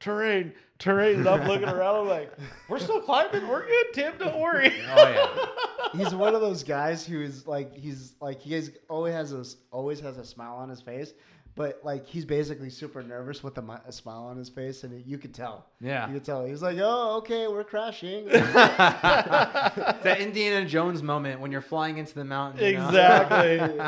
[0.00, 1.20] terrain, terrain.
[1.20, 1.96] And I'm looking around.
[1.96, 2.32] I'm like,
[2.68, 3.46] we're still climbing.
[3.48, 4.14] We're good, Tim.
[4.18, 4.72] Don't worry.
[4.94, 5.46] oh yeah.
[5.92, 9.44] he's one of those guys who is like he's like he has, always has a
[9.70, 11.14] always has a smile on his face,
[11.54, 15.18] but like he's basically super nervous with a, a smile on his face, and you
[15.18, 15.66] could tell.
[15.80, 16.06] Yeah.
[16.08, 16.44] you could tell.
[16.44, 22.24] He's like, "Oh, okay, we're crashing." that Indiana Jones moment when you're flying into the
[22.24, 22.64] mountain.
[22.64, 22.88] you know?
[22.88, 23.80] Exactly.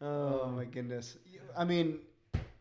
[0.00, 1.18] oh my goodness.
[1.56, 1.98] I mean,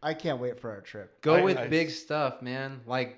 [0.04, 1.22] I can't wait for our trip.
[1.22, 2.82] Go I- with I- big stuff, man.
[2.86, 3.18] Like,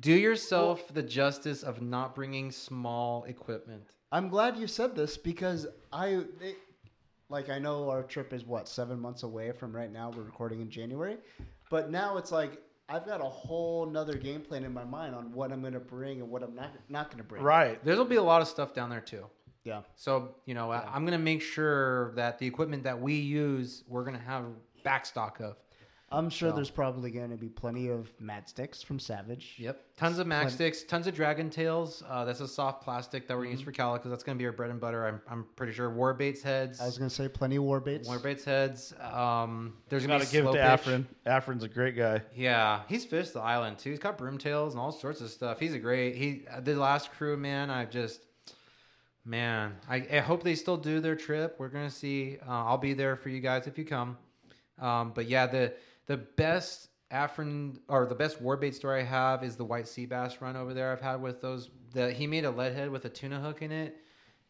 [0.00, 3.82] do yourself the justice of not bringing small equipment.
[4.12, 6.54] I'm glad you said this because I, they,
[7.28, 10.10] like, I know our trip is what seven months away from right now.
[10.14, 11.16] We're recording in January,
[11.70, 15.32] but now it's like I've got a whole nother game plan in my mind on
[15.32, 17.42] what I'm going to bring and what I'm not not going to bring.
[17.42, 17.82] right.
[17.84, 19.24] There'll be a lot of stuff down there too.
[19.64, 19.80] Yeah.
[19.96, 24.04] So you know, I I'm gonna make sure that the equipment that we use, we're
[24.04, 24.44] gonna have
[24.84, 25.56] backstock of.
[26.12, 29.54] I'm sure So- there's probably going to be plenty of max sticks from Savage.
[29.58, 29.80] Yep.
[29.96, 32.02] Tons of max Plenty- sticks, tons of dragon tails.
[32.08, 34.08] Uh, that's a soft plastic that we're using for calico.
[34.08, 35.06] That's gonna be our bread and butter.
[35.06, 35.90] I'm, I'm pretty sure.
[35.90, 36.80] War baits heads.
[36.80, 38.08] I was going to say plenty of war baits.
[38.08, 38.92] War baits heads.
[39.00, 40.58] Um, there's gonna Got be to give it to.
[40.58, 41.06] Afrin.
[41.26, 42.22] Afrin's a great guy.
[42.34, 43.90] Yeah, he's fished the island too.
[43.90, 45.58] He's got broom tails and all sorts of stuff.
[45.60, 46.16] He's a great.
[46.16, 47.70] He uh, the last crew man.
[47.70, 48.20] I just
[49.24, 49.74] man.
[49.88, 51.56] I, I hope they still do their trip.
[51.58, 52.38] We're gonna see.
[52.46, 54.16] Uh, I'll be there for you guys if you come.
[54.80, 55.74] Um, but yeah, the
[56.06, 60.40] the best Afrin or the best warbait story I have is the white sea bass
[60.40, 60.92] run over there.
[60.92, 61.70] I've had with those.
[61.92, 63.96] The he made a lead head with a tuna hook in it.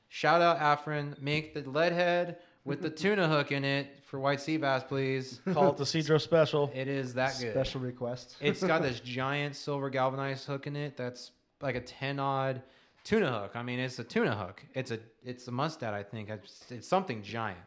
[0.09, 1.21] Shout out Afrin.
[1.21, 5.41] Make the lead head with the tuna hook in it for white sea bass, please.
[5.53, 6.71] Call it the Cedro Special.
[6.75, 7.53] It is that good.
[7.53, 8.37] Special request.
[8.41, 12.63] It's got this giant silver galvanized hook in it that's like a 10 odd
[13.05, 13.53] tuna hook.
[13.55, 14.63] I mean, it's a tuna hook.
[14.75, 16.29] It's a it's a mustad, I think.
[16.29, 17.59] It's, it's something giant.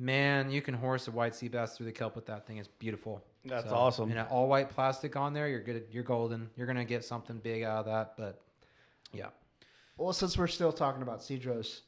[0.00, 2.56] Man, you can horse a white sea bass through the kelp with that thing.
[2.56, 3.22] It's beautiful.
[3.44, 4.10] That's awesome.
[4.10, 5.84] And an all white plastic on there, you're good.
[5.90, 6.48] You're golden.
[6.56, 8.14] You're gonna get something big out of that.
[8.16, 8.40] But
[9.12, 9.26] yeah,
[9.98, 11.80] Well, since we're still talking about Cedros,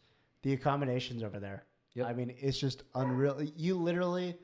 [0.42, 1.64] the accommodations over there.
[1.94, 2.06] Yep.
[2.06, 3.40] I mean, it's just unreal.
[3.56, 4.36] You literally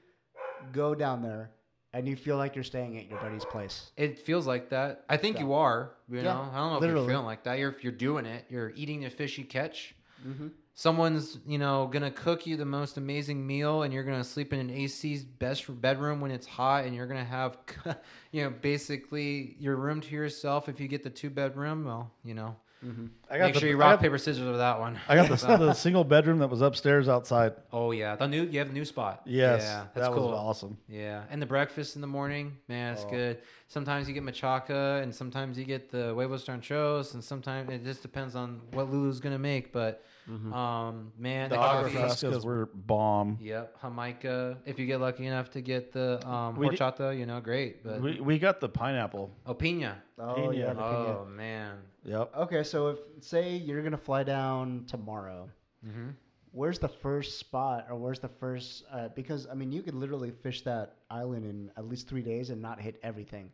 [0.73, 1.51] go down there
[1.93, 3.91] and you feel like you're staying at your buddy's place.
[3.97, 5.05] it feels like that.
[5.11, 5.43] I think Yeah.
[5.45, 5.93] you are.
[6.09, 7.03] You Yeah, know, I don't know if literally.
[7.05, 7.59] you're feeling like that.
[7.59, 8.47] You're you're doing it.
[8.49, 9.95] You're eating the fish you catch.
[10.27, 10.49] Mm-hmm.
[10.79, 14.61] Someone's you know gonna cook you the most amazing meal and you're gonna sleep in
[14.61, 17.59] an ac's best bedroom when it's hot and you're gonna have
[18.31, 22.33] you know basically your room to yourself if you get the two bedroom well you
[22.33, 22.55] know.
[22.87, 23.07] Mm-hmm.
[23.29, 25.01] I got make the, sure you rock got- paper scissors with that one.
[25.09, 27.55] I got the, the single bedroom that was upstairs outside.
[27.73, 28.15] oh yeah.
[28.15, 29.23] The new you have a new spot.
[29.27, 30.29] Yes, yeah that's that cool.
[30.29, 30.79] was awesome.
[30.89, 33.11] yeah and the breakfast in the morning man it's Oh.
[33.11, 33.39] good.
[33.67, 38.01] Sometimes you get machaca and sometimes you get the huevos ranchos and sometimes it just
[38.01, 42.67] depends on what lulu's gonna make but um man The the agua coffee- frescas were
[42.67, 43.39] bomb.
[43.41, 44.59] Yep, Jamaica.
[44.67, 46.79] If you get lucky enough to get the um, We did-
[47.19, 47.83] you know, great.
[47.83, 49.31] But We, we got the pineapple.
[49.47, 50.03] oh, pina.
[50.19, 50.53] Oh, Pina.
[50.55, 50.73] yeah.
[50.75, 51.77] the Oh man.
[52.05, 52.37] Yep.
[52.37, 55.49] Okay, so if say you're gonna fly down tomorrow,
[55.85, 56.11] hmm
[56.53, 58.85] where's the first spot or where's the first?
[58.91, 62.51] Uh, because I mean, you could literally fish that island in at least three days
[62.51, 63.51] and not hit everything.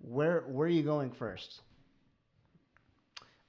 [0.00, 1.62] Where where are you going first?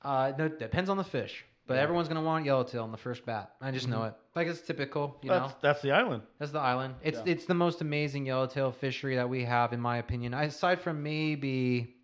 [0.01, 1.45] Uh, no, depends on the fish.
[1.66, 1.82] But Yeah.
[1.82, 3.55] everyone's gonna want yellowtail in the first bat.
[3.61, 4.07] I just know mm-hmm.
[4.07, 4.16] it.
[4.36, 5.57] Like it's typical, you That's, know.
[5.61, 6.24] that's the island.
[6.38, 6.95] That's the island.
[7.01, 7.34] It's Yeah.
[7.34, 10.34] it's the most amazing yellowtail fishery that we have, in my opinion.
[10.34, 11.95] Aside from maybe,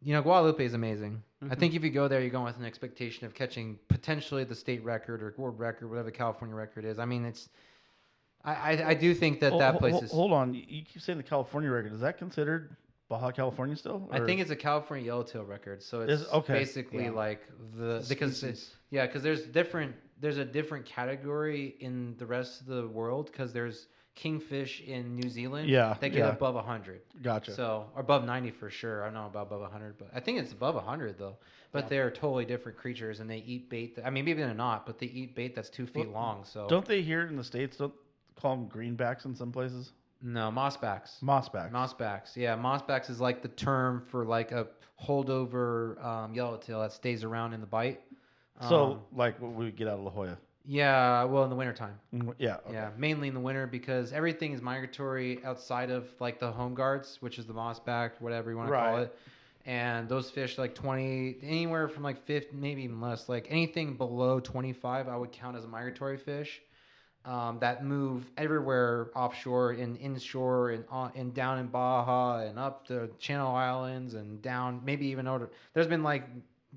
[0.00, 1.22] you know, Guadalupe is amazing.
[1.40, 1.54] I mm-hmm.
[1.54, 4.84] think if you go there, you're going with an expectation of catching potentially the state
[4.84, 7.00] record or world record, whatever the California record is.
[7.00, 7.48] I mean, it's.
[8.44, 10.12] I, I, I do think that Hol- that place hol- is.
[10.12, 10.54] Hold on.
[10.54, 11.92] You keep saying the California record.
[11.92, 12.76] Is that considered
[13.12, 14.08] Baja California still?
[14.10, 16.54] I think it's a California yellowtail record, so it's okay.
[16.54, 17.10] basically Yeah.
[17.10, 17.46] like
[17.76, 22.68] the because it's, yeah, because there's different there's a different category in the rest of
[22.68, 26.28] the world because there's kingfish in New Zealand, Yeah, that get yeah.
[26.30, 27.52] above hundred, Gotcha.
[27.52, 29.02] so or above ninety for sure.
[29.02, 31.36] I don't know about above hundred, but I think it's above hundred though.
[31.70, 31.88] But Yeah.
[31.90, 33.96] they're totally different creatures, and they eat bait.
[33.96, 36.44] That, I mean, maybe they're not, but they eat bait that's two feet Well, long.
[36.46, 37.92] So Don't they here in the states don't
[38.40, 39.92] call them greenbacks in some places?
[40.22, 41.20] No mossbacks.
[41.22, 41.70] Mossbacks.
[41.72, 44.66] Mossbacks, yeah, mossbacks is like the term for like a
[45.02, 48.00] holdover um, yellowtail that stays around in the bite.
[48.60, 50.38] so Um, like what we get out of La Jolla.
[50.64, 51.98] yeah, well, in the wintertime.
[52.14, 52.56] Mm, Yeah.
[52.66, 52.72] okay.
[52.74, 57.16] Yeah, mainly in the winter because everything is migratory outside of like the home guards,
[57.20, 59.02] which is the mossback, whatever you want to call Right.
[59.02, 59.16] it.
[59.64, 64.40] and those fish like 20 anywhere from like 50 maybe even less like anything below
[64.40, 66.60] 25 i would count as a migratory fish
[67.24, 72.86] um, that move everywhere offshore and inshore and on, and down in baja and up
[72.86, 76.24] the channel islands and down maybe even over there's been like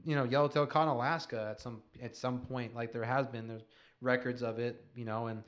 [0.06, 3.48] you know yellowtail caught in alaska at some at some point like there has been
[3.48, 3.64] there's
[4.02, 5.44] records of it you know and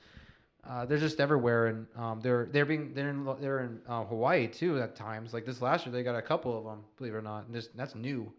[0.68, 4.48] uh, they're just everywhere, and um, they're they're being they're in they're in uh, Hawaii
[4.48, 5.34] too at times.
[5.34, 6.84] Like this last year, they got a couple of them.
[6.98, 8.32] Believe it or not, and this that's new.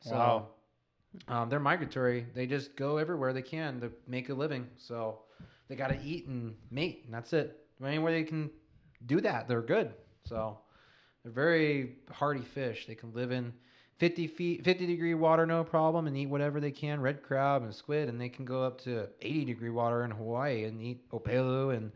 [0.00, 0.46] So Wow.
[1.28, 2.26] um, they're migratory.
[2.34, 4.68] They just go everywhere they can to make a living.
[4.76, 5.18] So
[5.72, 7.58] they got to eat and mate, and that's it.
[7.82, 8.50] Anywhere they can
[9.06, 9.94] do that, they're good.
[10.26, 10.58] So
[11.22, 12.84] they're very hardy fish.
[12.86, 13.54] They can live in
[13.96, 17.74] 50 feet, 50 degree water, no problem, and eat whatever they can, red crab and
[17.74, 21.74] squid, and they can go up to 80 degree water in Hawaii and eat opelu
[21.74, 21.90] and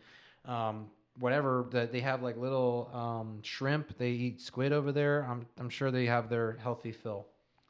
[0.47, 0.87] um,
[1.19, 3.99] whatever that they have like little um, shrimp.
[3.99, 5.27] They eat squid over there.
[5.29, 7.27] I'm I'm sure they have their healthy fill.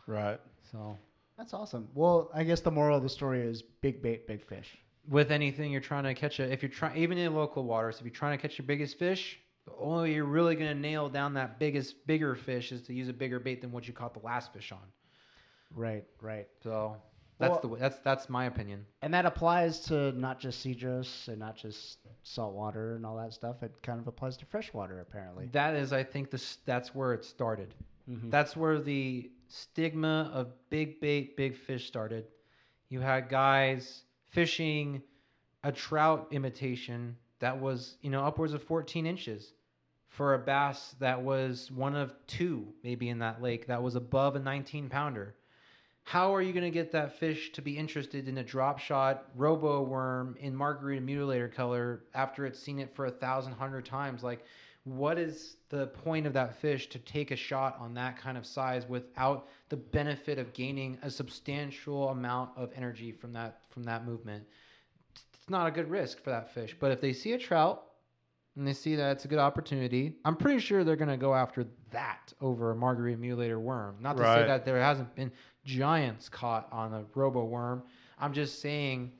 [0.07, 0.39] Right.
[0.71, 0.97] So
[1.37, 1.89] That's awesome.
[1.95, 4.79] Well, I guess the moral of the story is big bait, big fish.
[5.09, 8.03] With anything you're trying to catch a if you're trying even in local waters if
[8.05, 11.09] you're trying to catch your biggest fish the only way you're really going to nail
[11.09, 14.15] down that biggest bigger fish is to use a bigger bait than what you caught
[14.15, 14.79] the last fish on
[15.75, 16.47] Right, right.
[16.63, 16.97] so
[17.39, 21.29] that's Well- the way that's that's my opinion And that applies to not just Cedros
[21.29, 23.63] and not just saltwater and all that stuff.
[23.63, 25.47] It kind of applies to freshwater, apparently.
[25.53, 27.75] that is i think this that's where it started
[28.09, 28.31] Mhm.
[28.31, 32.27] that's where the stigma of big bait big fish started
[32.89, 35.03] you had guys fishing
[35.65, 39.53] a trout imitation that was you know upwards of 14 inches
[40.09, 44.37] for a bass that was one of two maybe in that lake that was above
[44.37, 45.35] a 19 pounder
[46.07, 49.25] how are you going to get that fish to be interested in a drop shot
[49.35, 54.23] robo worm in margarita mutilator color after it's seen it for a thousand hundred times?
[54.23, 54.45] Like
[54.87, 58.47] what is the point of that fish to take a shot on that kind of
[58.47, 64.07] size without the benefit of gaining a substantial amount of energy from that from that
[64.07, 64.43] movement
[65.47, 66.75] it's not a good risk for that fish.
[66.81, 67.85] But if they see a trout
[68.57, 71.35] and they see that it's a good opportunity i'm pretty sure they're going to go
[71.35, 73.97] after that over a margarita mutilator worm.
[74.01, 75.31] Not to say that there hasn't been
[75.65, 77.83] giants caught on a robo worm.
[78.19, 79.13] I'm just saying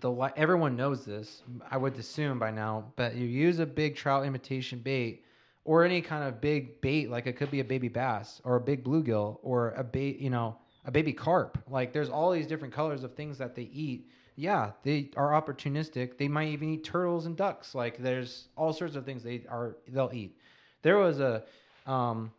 [0.00, 3.94] the li- everyone knows this i would assume by now but you use a big
[3.94, 5.24] trout imitation bait
[5.64, 8.60] or any kind of big bait like it could be a baby bass or a
[8.60, 11.58] big bluegill or a bait you know a baby carp.
[11.68, 14.10] Like there's all these different colors of things that they eat.
[14.36, 16.18] Yeah they are opportunistic.
[16.18, 17.74] They might even eat turtles and ducks.
[17.74, 20.38] Like there's all sorts of things they are they'll eat.
[20.82, 21.44] There was a
[21.86, 22.32] um,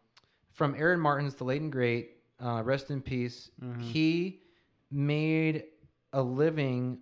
[0.52, 3.50] from Aaron Martens the late and great uh, rest in peace.
[3.80, 4.42] He
[4.92, 5.64] made
[6.14, 7.00] a living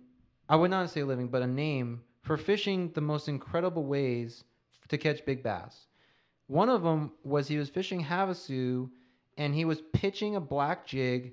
[0.48, 4.44] I would not say a living, but a name for fishing the most incredible ways
[4.88, 5.86] to catch big bass.
[6.46, 8.90] One of them was he was fishing Havasu,
[9.36, 11.32] and he was pitching a black jig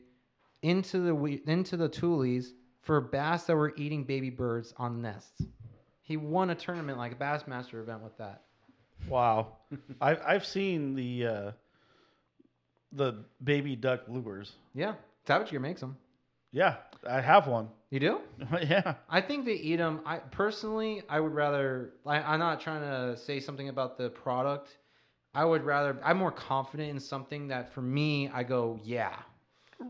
[0.62, 2.48] into the into the tulies
[2.82, 5.44] for bass that were eating baby birds on nests.
[6.02, 8.42] He won a tournament like a Bassmaster event with that.
[9.08, 9.58] Wow.
[10.02, 11.52] I've I've seen the uh,
[12.92, 14.54] the baby duck lures.
[14.74, 14.96] Yeah,
[15.28, 15.98] Savage Gear makes them.
[16.52, 16.78] Yeah,
[17.08, 17.70] I have one.
[17.92, 18.20] You do?
[18.64, 18.96] yeah.
[19.08, 20.02] I think they eat them.
[20.06, 21.94] I personally, I would rather.
[22.06, 24.78] I, I'm not trying to say something about the product.
[25.34, 25.98] I would rather.
[26.04, 29.16] I'm more confident in something that for me, I go, yeah.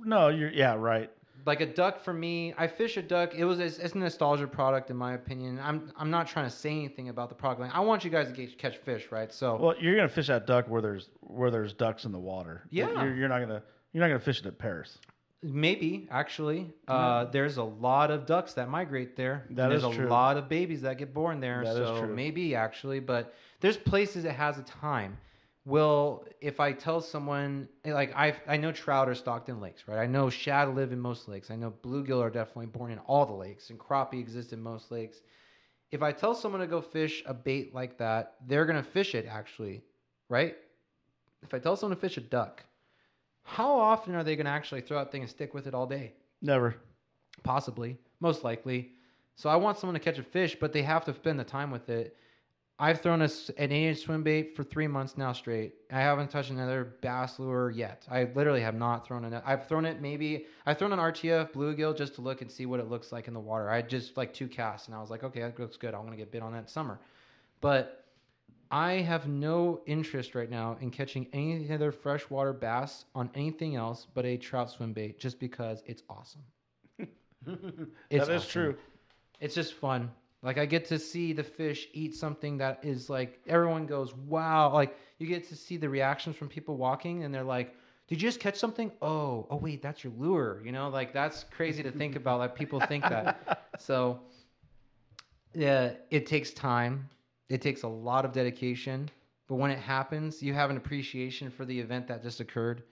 [0.03, 1.09] No, you're yeah, right.
[1.45, 3.33] Like a duck for me, I fish a duck.
[3.33, 5.59] It was it's, it's a nostalgia product in my opinion.
[5.63, 7.61] I'm I'm not trying to say anything about the product.
[7.61, 9.33] Like, I want you guys to get, catch fish, right?
[9.33, 12.63] So Well, you're gonna fish that duck where there's where there's ducks in the water.
[12.69, 12.89] Yeah.
[13.03, 13.63] You're, you're not gonna
[13.93, 14.97] you're not gonna fish it at Perris.
[15.41, 19.45] Maybe actually, uh, there's a lot of ducks that migrate there.
[19.51, 20.07] That there's is a true.
[20.09, 21.63] lot of babies that get born there.
[21.63, 22.13] That is so true.
[22.13, 25.17] maybe actually, but there's places it has a time.
[25.70, 29.84] Will if I tell someone eh, like I I know trout are stocked in lakes,
[29.88, 29.99] right?
[29.99, 31.51] I know shad live in most lakes.
[31.51, 34.91] I know bluegill are definitely born in all the lakes, and crappie exist in most
[34.91, 35.22] lakes.
[35.91, 39.26] If I tell someone to go fish a bait like that, they're gonna fish it
[39.30, 39.84] actually,
[40.28, 40.55] right?
[41.43, 42.63] If I tell someone to fish a duck,
[43.43, 45.88] how often are they going to actually throw that thing and stick with it all
[45.88, 46.13] day?
[46.41, 46.76] Never.
[47.43, 48.91] Possibly, most likely.
[49.36, 51.72] So I want someone to catch a fish, but they have to spend the time
[51.72, 52.17] with it.
[52.82, 55.73] I've thrown a, an eight inch swim bait for three months now straight.
[55.91, 58.05] I haven't touched another bass lure yet.
[58.09, 59.43] I literally have not thrown it.
[59.45, 60.45] I've thrown it maybe.
[60.65, 63.34] I've thrown an RTF bluegill just to look and see what it looks like in
[63.34, 63.69] the water.
[63.69, 65.93] I had just like two casts, and I was like, okay, that looks good.
[65.93, 67.01] I'm gonna get bit on that summer.
[67.59, 68.05] But
[68.71, 74.07] I have no interest right now in catching any other freshwater bass on anything else
[74.13, 76.43] but a trout swim bait just because it's awesome.
[78.09, 78.51] It's that is awesome.
[78.51, 78.77] true.
[79.39, 80.11] It's just fun.
[80.41, 84.71] Like I get to see the fish eat something that is like everyone goes, "Wow."
[84.73, 87.75] Like you get to see the reactions from people walking and they're like,
[88.09, 88.91] did you just catch something?
[89.03, 90.63] Oh, oh wait, that's your lure.
[90.65, 92.39] You know, like that's crazy to think about.
[92.39, 93.65] Like people think that.
[93.81, 94.19] So,
[95.53, 97.07] yeah, it takes time.
[97.47, 99.09] It takes a lot of dedication.
[99.47, 102.83] But when it happens, you have an appreciation for the event that just occurred.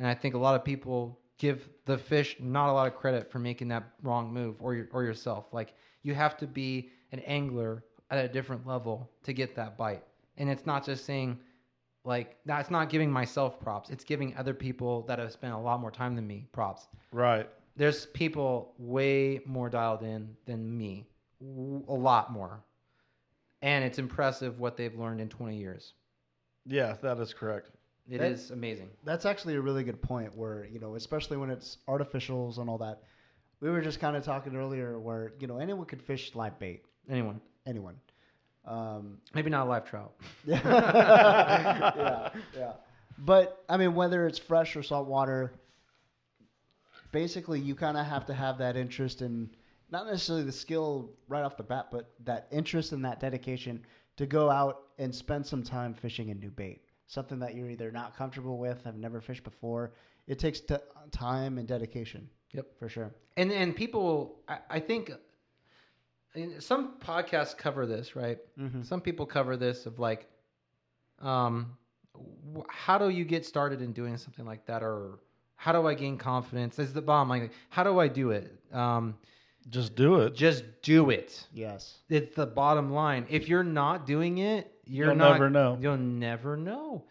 [0.00, 3.30] And I think a lot of people give the fish not a lot of credit
[3.30, 5.46] for making that wrong move or your, or yourself.
[5.52, 5.74] Like
[6.04, 10.04] you have to be an angler at a different level to get that bite.
[10.36, 11.38] And it's not just saying
[12.04, 13.90] like that's not giving myself props.
[13.90, 16.86] It's giving other people that have spent a lot more time than me props.
[17.10, 17.48] Right.
[17.76, 21.08] There's people way more dialed in than me.
[21.88, 22.62] a lot more.
[23.62, 25.92] And it's impressive what they've learned in 20 years.
[26.66, 27.70] Yeah, that is correct.
[28.08, 28.90] It That- is amazing.
[29.04, 30.34] That's actually a really good point.
[30.36, 33.02] Where you know, especially when it's artificials and all that.
[33.60, 36.84] We were just kind of talking earlier where you know anyone could fish live bait.
[37.08, 37.40] Anyone.
[37.66, 37.96] Anyone.
[38.66, 40.14] Um, Maybe not a live trout.
[40.46, 42.72] yeah, yeah.
[43.18, 45.52] But I mean, whether it's fresh or salt water,
[47.12, 49.50] basically you kind of have to have that interest in
[49.90, 53.80] not necessarily the skill right off the bat, but that interest and that dedication
[54.16, 56.82] to go out and spend some time fishing a new bait.
[57.06, 59.92] Something that you're either not comfortable with, have never fished before.
[60.26, 60.76] It takes t-
[61.12, 62.28] time and dedication.
[62.54, 62.66] Yep.
[62.78, 63.10] for sure.
[63.36, 65.10] And and people, I, I think,
[66.34, 68.38] and some podcasts cover this, right?
[68.58, 68.82] Mm-hmm.
[68.82, 70.26] Some people cover this of like,
[71.20, 71.76] um,
[72.56, 75.18] wh- how do you get started in doing something like that, or
[75.56, 76.76] how do I gain confidence?
[76.76, 77.28] This is the bomb.
[77.28, 78.52] Like, how do I do it?
[78.72, 79.16] Um,
[79.70, 80.34] Just do it.
[80.34, 81.46] just do it.
[81.52, 81.98] Yes.
[82.08, 83.26] It's the bottom line.
[83.30, 85.78] If you're not doing it, you're You'll not, never know.
[85.80, 87.04] You'll never know.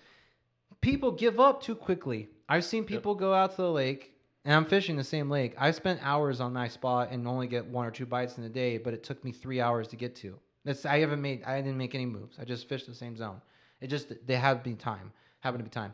[0.81, 2.29] People give up too quickly.
[2.47, 4.12] I've seen people go out to the lake,
[4.45, 5.53] and I'm fishing the same lake.
[5.57, 8.49] I spent hours on my spot and only get one or two bites in a
[8.49, 10.37] day, but it took me three hours to get to.
[10.85, 11.43] I haven't made.
[11.43, 12.37] I didn't make any moves.
[12.39, 13.41] I just fished the same zone.
[13.81, 15.11] It just they have to be time.
[15.39, 15.93] Happen to be time.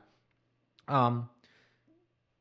[0.88, 1.30] Um,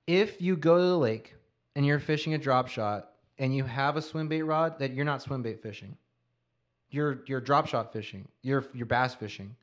[0.06, 1.34] if you go to the lake
[1.74, 5.04] and you're fishing a drop shot and you have a swim bait rod, that you're
[5.04, 5.96] not swim bait fishing.
[6.90, 8.28] You're you're drop shot fishing.
[8.42, 9.56] You're you're bass fishing.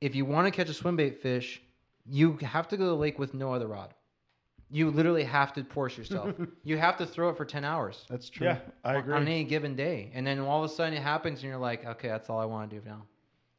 [0.00, 1.62] If you want to catch a swim bait fish,
[2.06, 3.94] you have to go to the lake with no other rod.
[4.72, 6.34] You literally have to force yourself.
[6.64, 8.46] you have to throw it for ten hours That's true.
[8.46, 9.14] Yeah, I agree.
[9.14, 11.84] on any given day, and then all of a sudden it happens, and you're like,
[11.84, 13.02] okay, that's all I want to do now.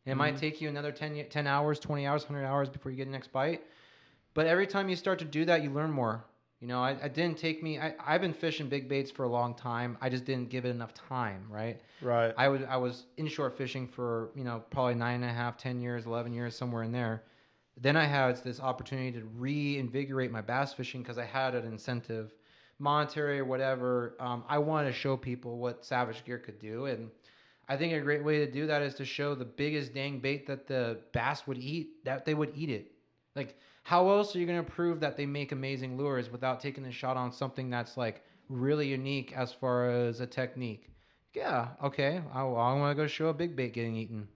[0.05, 0.41] It might mm-hmm.
[0.41, 3.32] take you another 10, 10 hours, 20 hours, 100 hours before you get the next
[3.32, 3.61] bite.
[4.34, 6.26] But every time you start to do that, you learn more.
[6.59, 9.28] You know, I, I didn't take me, I, I've been fishing big baits for a
[9.28, 9.97] long time.
[10.01, 11.80] I just didn't give it enough time, right?
[12.01, 12.34] right.
[12.38, 15.80] I was, I was inshore fishing for, you know, probably nine and a half, 10
[15.82, 17.24] years, 11 years, somewhere in there.
[17.76, 22.34] Then I had this opportunity to reinvigorate my bass fishing because I had an incentive,
[22.80, 24.15] monetary or whatever.
[24.19, 26.86] Um, I wanted to show people what Savage Gear could do.
[26.86, 27.09] And
[27.67, 30.45] I think a great way to do that is to show the biggest dang bait
[30.47, 32.91] that the bass would eat, that they would eat it.
[33.36, 36.86] Like, how else are you going to prove that they make amazing lures without taking
[36.86, 40.89] a shot on something that's like really unique as far as a technique?
[41.34, 42.21] Yeah, okay.
[42.34, 44.28] I, I want to go show a big bait getting eaten.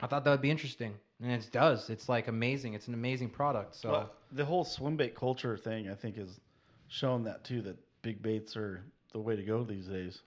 [0.00, 1.90] I thought that would be interesting, and it does.
[1.90, 2.74] It's like amazing.
[2.74, 3.74] It's an amazing product.
[3.74, 6.40] So Well, the whole swim bait culture thing, I think, is
[6.88, 7.62] shown that too.
[7.62, 10.20] That big baits are the way to go these days.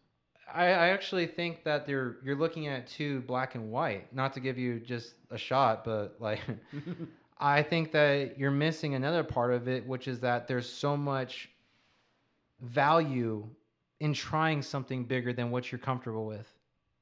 [0.53, 4.13] I, I actually think that they're you're looking at two black and white.
[4.13, 6.41] Not to give you just a shot, but like
[7.39, 11.49] I think that you're missing another part of it, which is that there's so much
[12.61, 13.47] value
[13.99, 16.47] in trying something bigger than what you're comfortable with.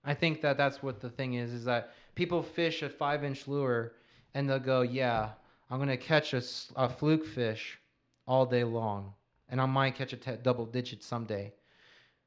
[0.03, 3.47] I think that that's what the thing is: is that people fish a five inch
[3.47, 3.93] lure
[4.34, 5.32] and they'll go, "Yeah,
[5.70, 6.43] I'm gonna catch a,
[6.76, 7.80] a fluke fish
[8.28, 9.13] all day long,
[9.49, 11.53] and I might catch a double digit someday."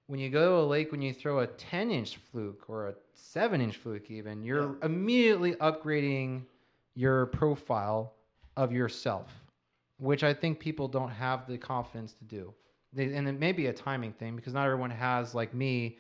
[0.07, 2.95] when you go to a lake when you throw a 10 inch fluke or a
[3.15, 6.43] 7 inch fluke even you're immediately upgrading
[6.95, 8.13] your profile
[8.57, 9.31] of yourself
[9.99, 12.53] which i think people don't have the confidence to do.
[12.93, 15.97] They, and it may be a timing thing because not everyone has like me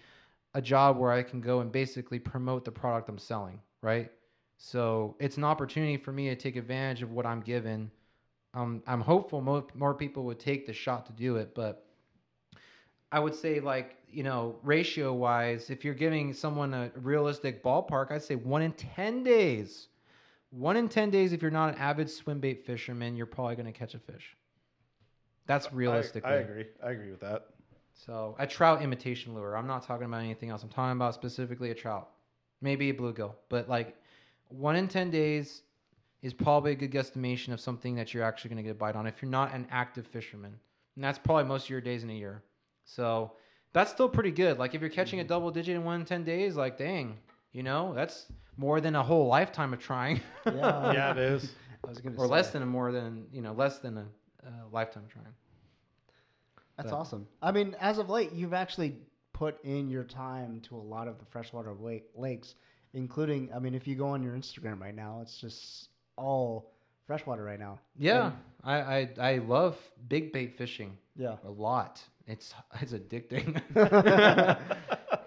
[0.53, 4.11] a job where i can go and basically promote the product i'm selling right
[4.57, 7.91] so it's an opportunity for me to take advantage of what i'm given
[8.55, 11.87] um, i'm hopeful mo- more people would take the shot to do it but
[13.13, 18.11] I would say like you know ratio wise, if you're giving someone a realistic ballpark,
[18.11, 19.89] I'd say one in ten days.
[20.51, 23.67] One in ten days, if you're not an avid swim bait fisherman, you're probably going
[23.67, 24.35] to catch a fish.
[25.47, 26.31] That's realistically.
[26.31, 26.67] I, I agree.
[26.83, 27.47] I agree with that.
[27.93, 29.57] So a trout imitation lure.
[29.57, 30.63] I'm not talking about anything else.
[30.63, 32.09] I'm talking about specifically a trout,
[32.63, 33.35] maybe a bluegill.
[33.49, 33.97] But like
[34.49, 35.63] one in ten days
[36.23, 38.95] is probably a good guesstimation of something that you're actually going to get a bite
[38.97, 40.55] on if you're not an active fisherman,
[40.95, 42.43] and that's probably most of your days in a year.
[42.85, 43.33] So
[43.73, 44.59] that's still pretty good.
[44.59, 47.19] Like if you're catching a double digit in one in ten days, like dang,
[47.53, 50.21] you know that's more than a whole lifetime of trying.
[50.47, 50.93] Yeah.
[50.93, 51.55] yeah, it is.
[51.85, 52.31] I was gonna or say.
[52.31, 54.07] less than a more than you know less than a,
[54.47, 55.27] uh, lifetime trying.
[56.77, 57.27] That's But- awesome.
[57.43, 58.97] I mean, as of late, you've actually
[59.33, 62.55] put in your time to a lot of the freshwater wa- lakes,
[62.95, 63.51] including.
[63.55, 66.73] I mean, if you go on your Instagram right now, it's just all
[67.07, 67.79] freshwater right now.
[67.99, 68.33] Yeah,
[68.65, 69.77] I, I I love
[70.09, 71.37] big bait fishing Yeah.
[71.45, 72.03] a lot.
[72.27, 73.61] It's it's addicting.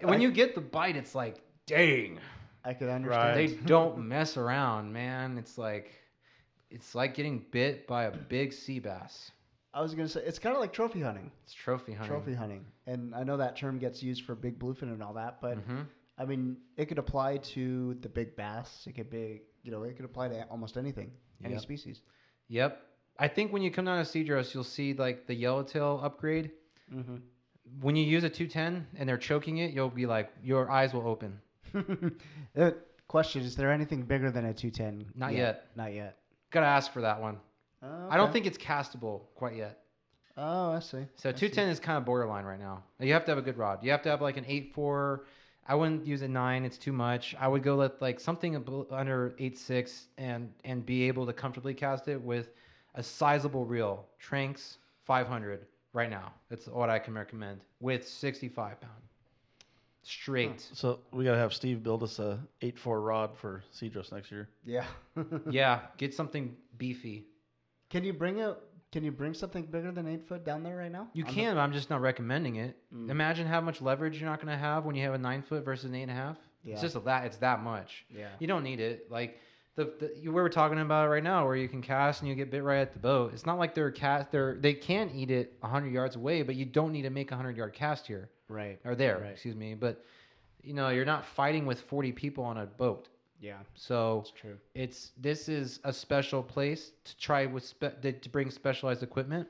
[0.02, 1.36] when you get the bite, it's like,
[1.66, 2.18] dang.
[2.64, 3.38] I could understand.
[3.38, 5.38] They don't mess around, man.
[5.38, 5.92] It's like
[6.70, 9.30] it's like getting bit by a big sea bass.
[9.76, 11.30] I was gonna say it's kind of like trophy hunting.
[11.44, 12.08] It's trophy hunting.
[12.08, 15.40] Trophy hunting, and I know that term gets used for big bluefin and all that,
[15.40, 15.82] but hmm
[16.18, 18.86] I mean, it could apply to the big bass.
[18.86, 21.10] It could be, you know, it could apply to almost anything,
[21.44, 21.62] any Yep.
[21.62, 22.00] species.
[22.48, 22.82] Yep.
[23.18, 26.52] I think when you come down to Cedros, you'll see like the yellowtail upgrade.
[26.90, 27.16] Mm-hmm.
[27.82, 31.06] When you use a 210 and they're choking it, you'll be like, your eyes will
[31.06, 31.38] open.
[32.56, 32.70] uh,
[33.08, 35.04] question: Is there anything bigger than a two ten?
[35.14, 35.66] Not yet.
[35.76, 36.16] Not yet.
[36.50, 37.38] Gotta ask for that one.
[37.82, 39.80] Oh, I don't think it's castable quite yet.
[40.36, 41.06] Oh, I see.
[41.16, 41.48] So I see.
[41.48, 42.82] 210 is kind of borderline right now.
[43.00, 43.82] You have to have a good rod.
[43.82, 45.20] You have to have like an 8.4.
[45.68, 46.64] I wouldn't use a 9.
[46.64, 47.34] It's too much.
[47.40, 51.74] I would go with like something ab- under 8.6 and and be able to comfortably
[51.74, 52.50] cast it with
[52.94, 54.06] a sizable reel.
[54.22, 56.32] Tranx 500 right now.
[56.50, 58.92] That's what I can recommend with 65 pound.
[60.02, 60.60] Straight.
[60.72, 64.48] So we gotta have Steve build us a eight four rod for Cedros next year.
[64.64, 64.84] Yeah.
[65.50, 67.26] yeah, get something beefy.
[67.90, 68.56] Can you bring a?
[68.92, 71.08] Can you bring something bigger than eight foot down there right now?
[71.12, 72.76] You On the- can, but I'm just not recommending it.
[72.94, 73.10] Mm.
[73.10, 75.64] Imagine how much leverage you're not going to have when you have a nine foot
[75.64, 76.36] versus an eight and a half.
[76.64, 76.74] Yeah.
[76.74, 78.06] It's just that it's that much.
[78.08, 78.28] Yeah.
[78.38, 79.10] You don't need it.
[79.10, 79.38] Like
[79.74, 82.28] the, the you- we were talking about it right now, where you can cast and
[82.28, 83.32] you get bit right at the boat.
[83.34, 84.30] It's not like they're cast.
[84.30, 87.36] They're they can eat it hundred yards away, but you don't need to make a
[87.36, 88.78] hundred yard cast here Right.
[88.84, 89.18] or there.
[89.18, 89.32] Right.
[89.32, 89.74] Excuse me.
[89.74, 90.02] But
[90.62, 93.08] you know you're not fighting with forty people on a boat.
[93.40, 93.58] Yeah.
[93.74, 94.56] So it's true.
[94.74, 99.48] it's this is a special place to try with spe- to to bring specialized equipment.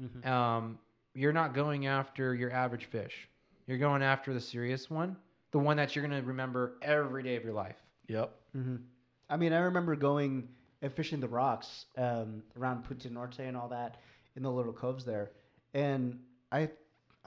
[0.00, 0.26] Mhm.
[0.26, 0.78] Um,
[1.14, 3.28] you're not going after your average fish.
[3.66, 5.16] You're going after the serious one,
[5.50, 7.76] the one that you're going to remember every day of your life.
[8.08, 8.32] Yep.
[8.56, 8.76] Mm-hmm.
[9.28, 10.48] I mean, I remember going
[10.82, 13.96] and fishing the rocks um, around Punta Norte and all that
[14.36, 15.30] in the little coves there,
[15.74, 16.18] and
[16.52, 16.68] I,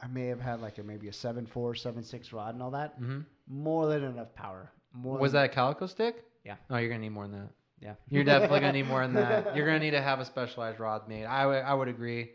[0.02, 2.72] I may have had like a maybe a seven four, seven six rod and all
[2.72, 3.00] that.
[3.02, 3.22] Mm-hmm.
[3.48, 4.72] More than enough power.
[4.94, 6.24] More Was than, that a calico stick?
[6.44, 6.56] Yeah.
[6.70, 7.50] Oh, you're gonna need more than that.
[7.82, 7.94] Yeah.
[8.10, 9.56] You're definitely gonna need more than that.
[9.56, 11.26] You're gonna need to have a specialized rod made.
[11.26, 12.32] I would- I would agree.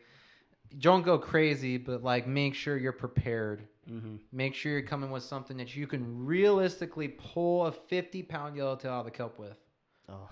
[0.78, 3.68] Don't go crazy, but like make sure you're prepared.
[3.86, 8.56] hmm Make sure you're coming with something that you can realistically pull a 50 pound
[8.56, 9.58] yellowtail out of the kelp with.
[10.08, 10.28] Oh,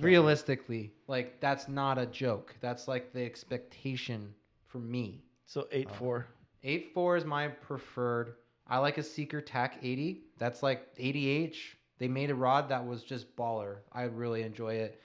[0.00, 2.54] Realistically, like that's not a joke.
[2.60, 4.34] That's like the expectation
[4.66, 5.22] for me.
[5.46, 6.26] So eight four.
[6.64, 8.34] Eight four is my preferred.
[8.66, 10.24] I like a Seeker Tac 80.
[10.38, 11.56] That's like 80H.
[11.98, 13.78] They made a rod that was just baller.
[13.92, 15.00] I really enjoy it.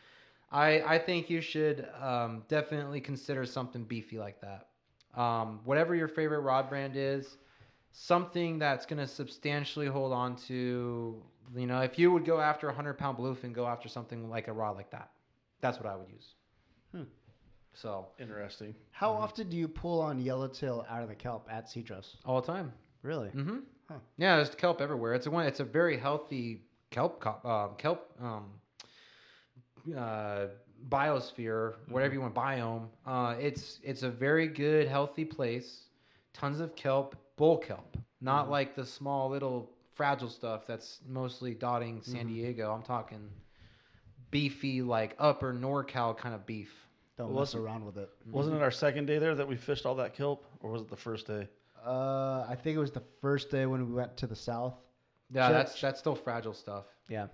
[0.51, 4.67] I I think you should um, definitely consider something beefy like that.
[5.19, 7.37] Um, whatever your favorite rod brand is,
[7.91, 11.23] something that's going to substantially hold on to.
[11.55, 14.47] You know, if you would go after a hundred pound bluefin, go after something like
[14.47, 15.11] a rod like that.
[15.61, 16.33] That's what I would use.
[16.93, 17.03] Hmm.
[17.73, 18.75] So Interesting.
[18.91, 22.15] how often do you pull on yellowtail out of the kelp at Cedros?
[22.25, 22.73] all the time.
[23.03, 23.29] Really?
[23.29, 23.59] Mm-hmm.
[23.91, 23.99] Huh.
[24.17, 25.13] Yeah, there's kelp everywhere.
[25.13, 25.45] It's a one.
[25.45, 26.61] It's a very healthy
[26.91, 28.45] kelp co- um, kelp um,
[29.97, 30.45] uh,
[30.89, 32.87] biosphere, whatever you want, biome.
[33.05, 35.87] Uh, it's it's a very good, healthy place.
[36.33, 42.01] Tons of kelp, bull kelp, not like the small little fragile stuff that's mostly dotting
[42.01, 42.73] San Diego.
[42.73, 43.29] I'm talking
[44.29, 46.73] beefy, like upper NorCal kind of beef.
[47.17, 48.09] Don't Well, mess around with it.
[48.25, 50.89] Wasn't it our second day there that we fished all that kelp, or was it
[50.89, 51.49] the first day?
[51.85, 54.75] Uh, I think it was the first day when we went to the south.
[55.33, 55.53] Yeah, Sure.
[55.57, 56.85] that's that's still fragile stuff.
[57.07, 57.27] Yeah.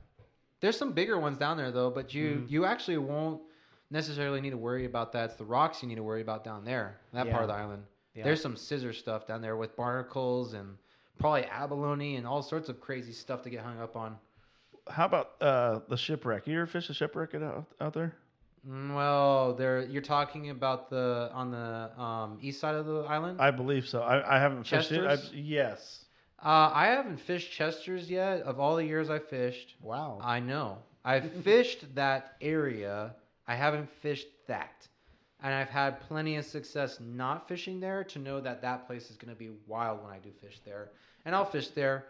[0.59, 2.49] There's some bigger ones down there though, but you Mhm.
[2.49, 3.41] you actually won't
[3.89, 5.25] necessarily need to worry about that.
[5.25, 7.85] It's the rocks you need to worry about down there, that part of the island.
[8.13, 8.23] Yeah.
[8.23, 10.77] There's some scissor stuff down there with barnacles and
[11.19, 14.17] probably abalone and all sorts of crazy stuff to get hung up on.
[14.89, 16.47] How about uh, the shipwreck?
[16.47, 18.15] You ever fish a shipwreck out out there?
[18.67, 23.39] Mm, Well, there you're talking about the on the um, east side of the island.
[23.41, 24.01] I believe so.
[24.01, 25.05] I, I haven't fished it.
[25.05, 25.33] I, Chester's?
[25.33, 26.05] yes.
[26.43, 28.41] uh, I haven't fished Chester's yet.
[28.41, 30.19] Of all the years I fished, Wow.
[30.21, 30.79] I know.
[31.05, 33.15] I've fished that area.
[33.47, 34.87] I haven't fished that.
[35.41, 39.15] And I've had plenty of success not fishing there to know that that place is
[39.17, 40.89] going to be wild when I do fish there.
[41.25, 42.05] And I'll fish there.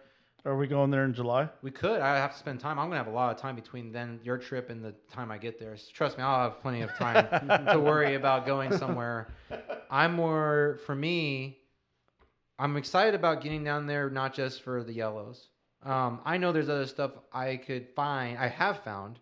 [0.47, 1.49] Are we going there in July?
[1.61, 1.99] We could.
[1.99, 2.79] I have to spend time.
[2.79, 5.29] I'm going to have a lot of time between then your trip and the time
[5.29, 5.75] I get there.
[5.75, 7.27] So trust me, I'll have plenty of time
[7.67, 9.27] to worry about going somewhere.
[9.91, 11.57] I'm more, for me,
[12.57, 15.49] I'm excited about getting down there, not just for the yellows.
[15.83, 19.19] Um, I know there's other stuff I could find, I have found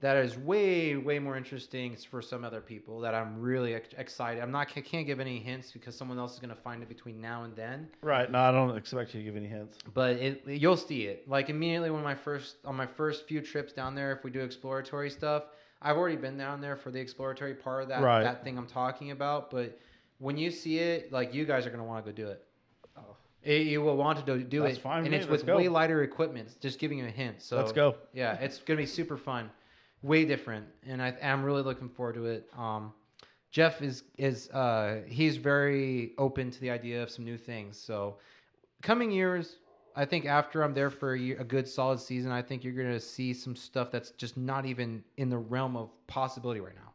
[0.00, 4.42] that is way way more interesting for some other people that I'm really excited.
[4.42, 7.20] I'm not I can't give any hints because someone else is gonna find it between
[7.20, 7.88] now and then.
[8.02, 8.30] Right.
[8.30, 9.78] No, I don't expect you to give any hints.
[9.94, 13.72] But it you'll see it like immediately when my first on my first few trips
[13.72, 14.12] down there.
[14.12, 15.44] If we do exploratory stuff,
[15.80, 18.22] I've already been down there for the exploratory part of that Right.
[18.22, 19.50] that thing I'm talking about.
[19.50, 19.78] But
[20.18, 22.44] when you see it, like you guys are gonna want to go do it.
[22.98, 23.16] Oh.
[23.42, 25.56] It- you will want to do, do That's it, fine and it's with go.
[25.56, 26.54] way lighter equipment.
[26.60, 27.40] Just giving you a hint.
[27.40, 27.94] So Let's go.
[28.12, 29.50] yeah, it's gonna be super fun,
[30.06, 32.48] way different, and I, I'm really looking forward to it.
[32.56, 32.92] Um,
[33.50, 37.78] Jeff is is uh, he's very open to the idea of some new things.
[37.78, 38.18] So
[38.82, 39.56] coming years,
[39.94, 42.74] I think after I'm there for a, year, a good solid season, I think you're
[42.74, 46.92] gonna see some stuff that's just not even in the realm of possibility right now.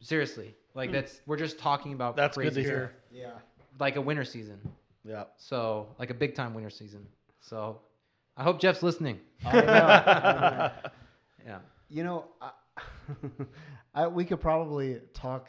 [0.00, 2.16] Seriously, like that's we're just talking about.
[2.16, 2.92] That's good crazy to hear.
[3.12, 3.32] Yeah.
[3.78, 4.58] like a winter season.
[5.04, 5.24] Yeah.
[5.36, 7.06] So like a big time winter season.
[7.40, 7.80] So
[8.36, 9.20] I hope Jeff's listening.
[9.44, 9.62] I know, I
[10.84, 10.90] know.
[11.46, 11.58] Yeah.
[11.88, 12.50] You know, I,
[13.94, 15.48] I, we could probably talk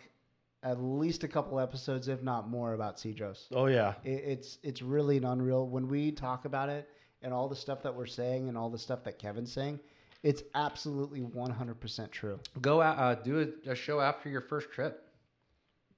[0.63, 3.45] at least a couple episodes, if not more, about Cedros.
[3.53, 3.93] Oh yeah.
[4.03, 6.89] It, it's it's really an unreal when we talk about it
[7.21, 9.79] and all the stuff that we're saying and all the stuff that Kevin's saying.
[10.23, 12.39] It's absolutely one hundred percent true.
[12.61, 15.07] Go out, uh, do a, a show after your first trip.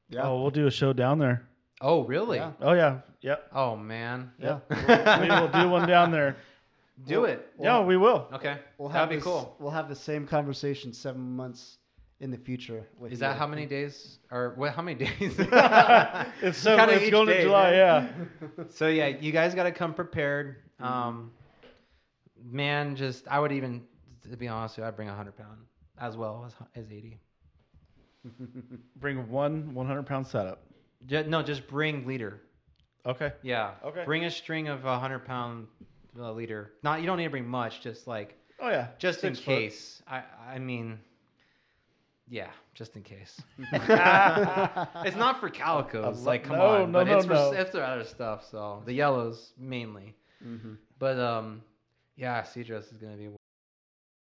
[0.10, 0.24] Yeah.
[0.24, 1.48] Oh, we'll do a show down there.
[1.80, 2.38] Oh, really?
[2.38, 2.52] Yeah.
[2.62, 3.00] Oh yeah.
[3.22, 3.50] Yep.
[3.54, 4.32] Oh man.
[4.40, 4.60] Yeah.
[4.70, 6.38] we will do one down there.
[7.06, 7.48] Do it.
[7.60, 8.28] yeah, we will.
[8.34, 8.58] Okay.
[8.78, 9.56] We'll That'd have be this- cool.
[9.60, 11.78] We'll have the same conversation seven months
[12.20, 12.88] in the future.
[12.98, 13.28] With Is you.
[13.28, 14.74] that how many days or what?
[14.74, 15.12] How many days?
[15.38, 16.90] It's seven.
[16.90, 17.72] Kinda It's going day, to July.
[17.72, 18.30] man.
[18.58, 18.64] Yeah.
[18.72, 20.58] so yeah, you guys got to come prepared.
[20.80, 21.32] Um,
[22.44, 23.84] man, just I would even
[24.30, 25.60] to be honest, with you, I'd bring a hundred pound
[26.00, 27.20] as well as as eighty.
[28.98, 30.64] Bring one 100 pound setup.
[31.06, 32.42] Ju- no, just bring leader.
[33.06, 33.32] Okay.
[33.42, 33.72] Yeah.
[33.86, 34.04] Okay.
[34.04, 35.68] Bring a string of a hundred pound
[36.24, 36.72] leader.
[36.84, 37.82] Not you don't need to bring much.
[37.82, 38.88] Just like Oh yeah.
[38.98, 39.44] just in foot.
[39.44, 40.02] case.
[40.08, 41.00] I I mean,
[42.30, 43.40] yeah, just in case.
[43.60, 46.24] it's not for calicos.
[46.24, 47.52] Like come no, on, no, but no, it's for no.
[47.52, 48.48] it's for other stuff.
[48.50, 50.16] So the yellows mainly.
[50.46, 50.74] Mm-hmm.
[51.00, 51.62] But um,
[52.16, 53.30] yeah, Cedros is gonna be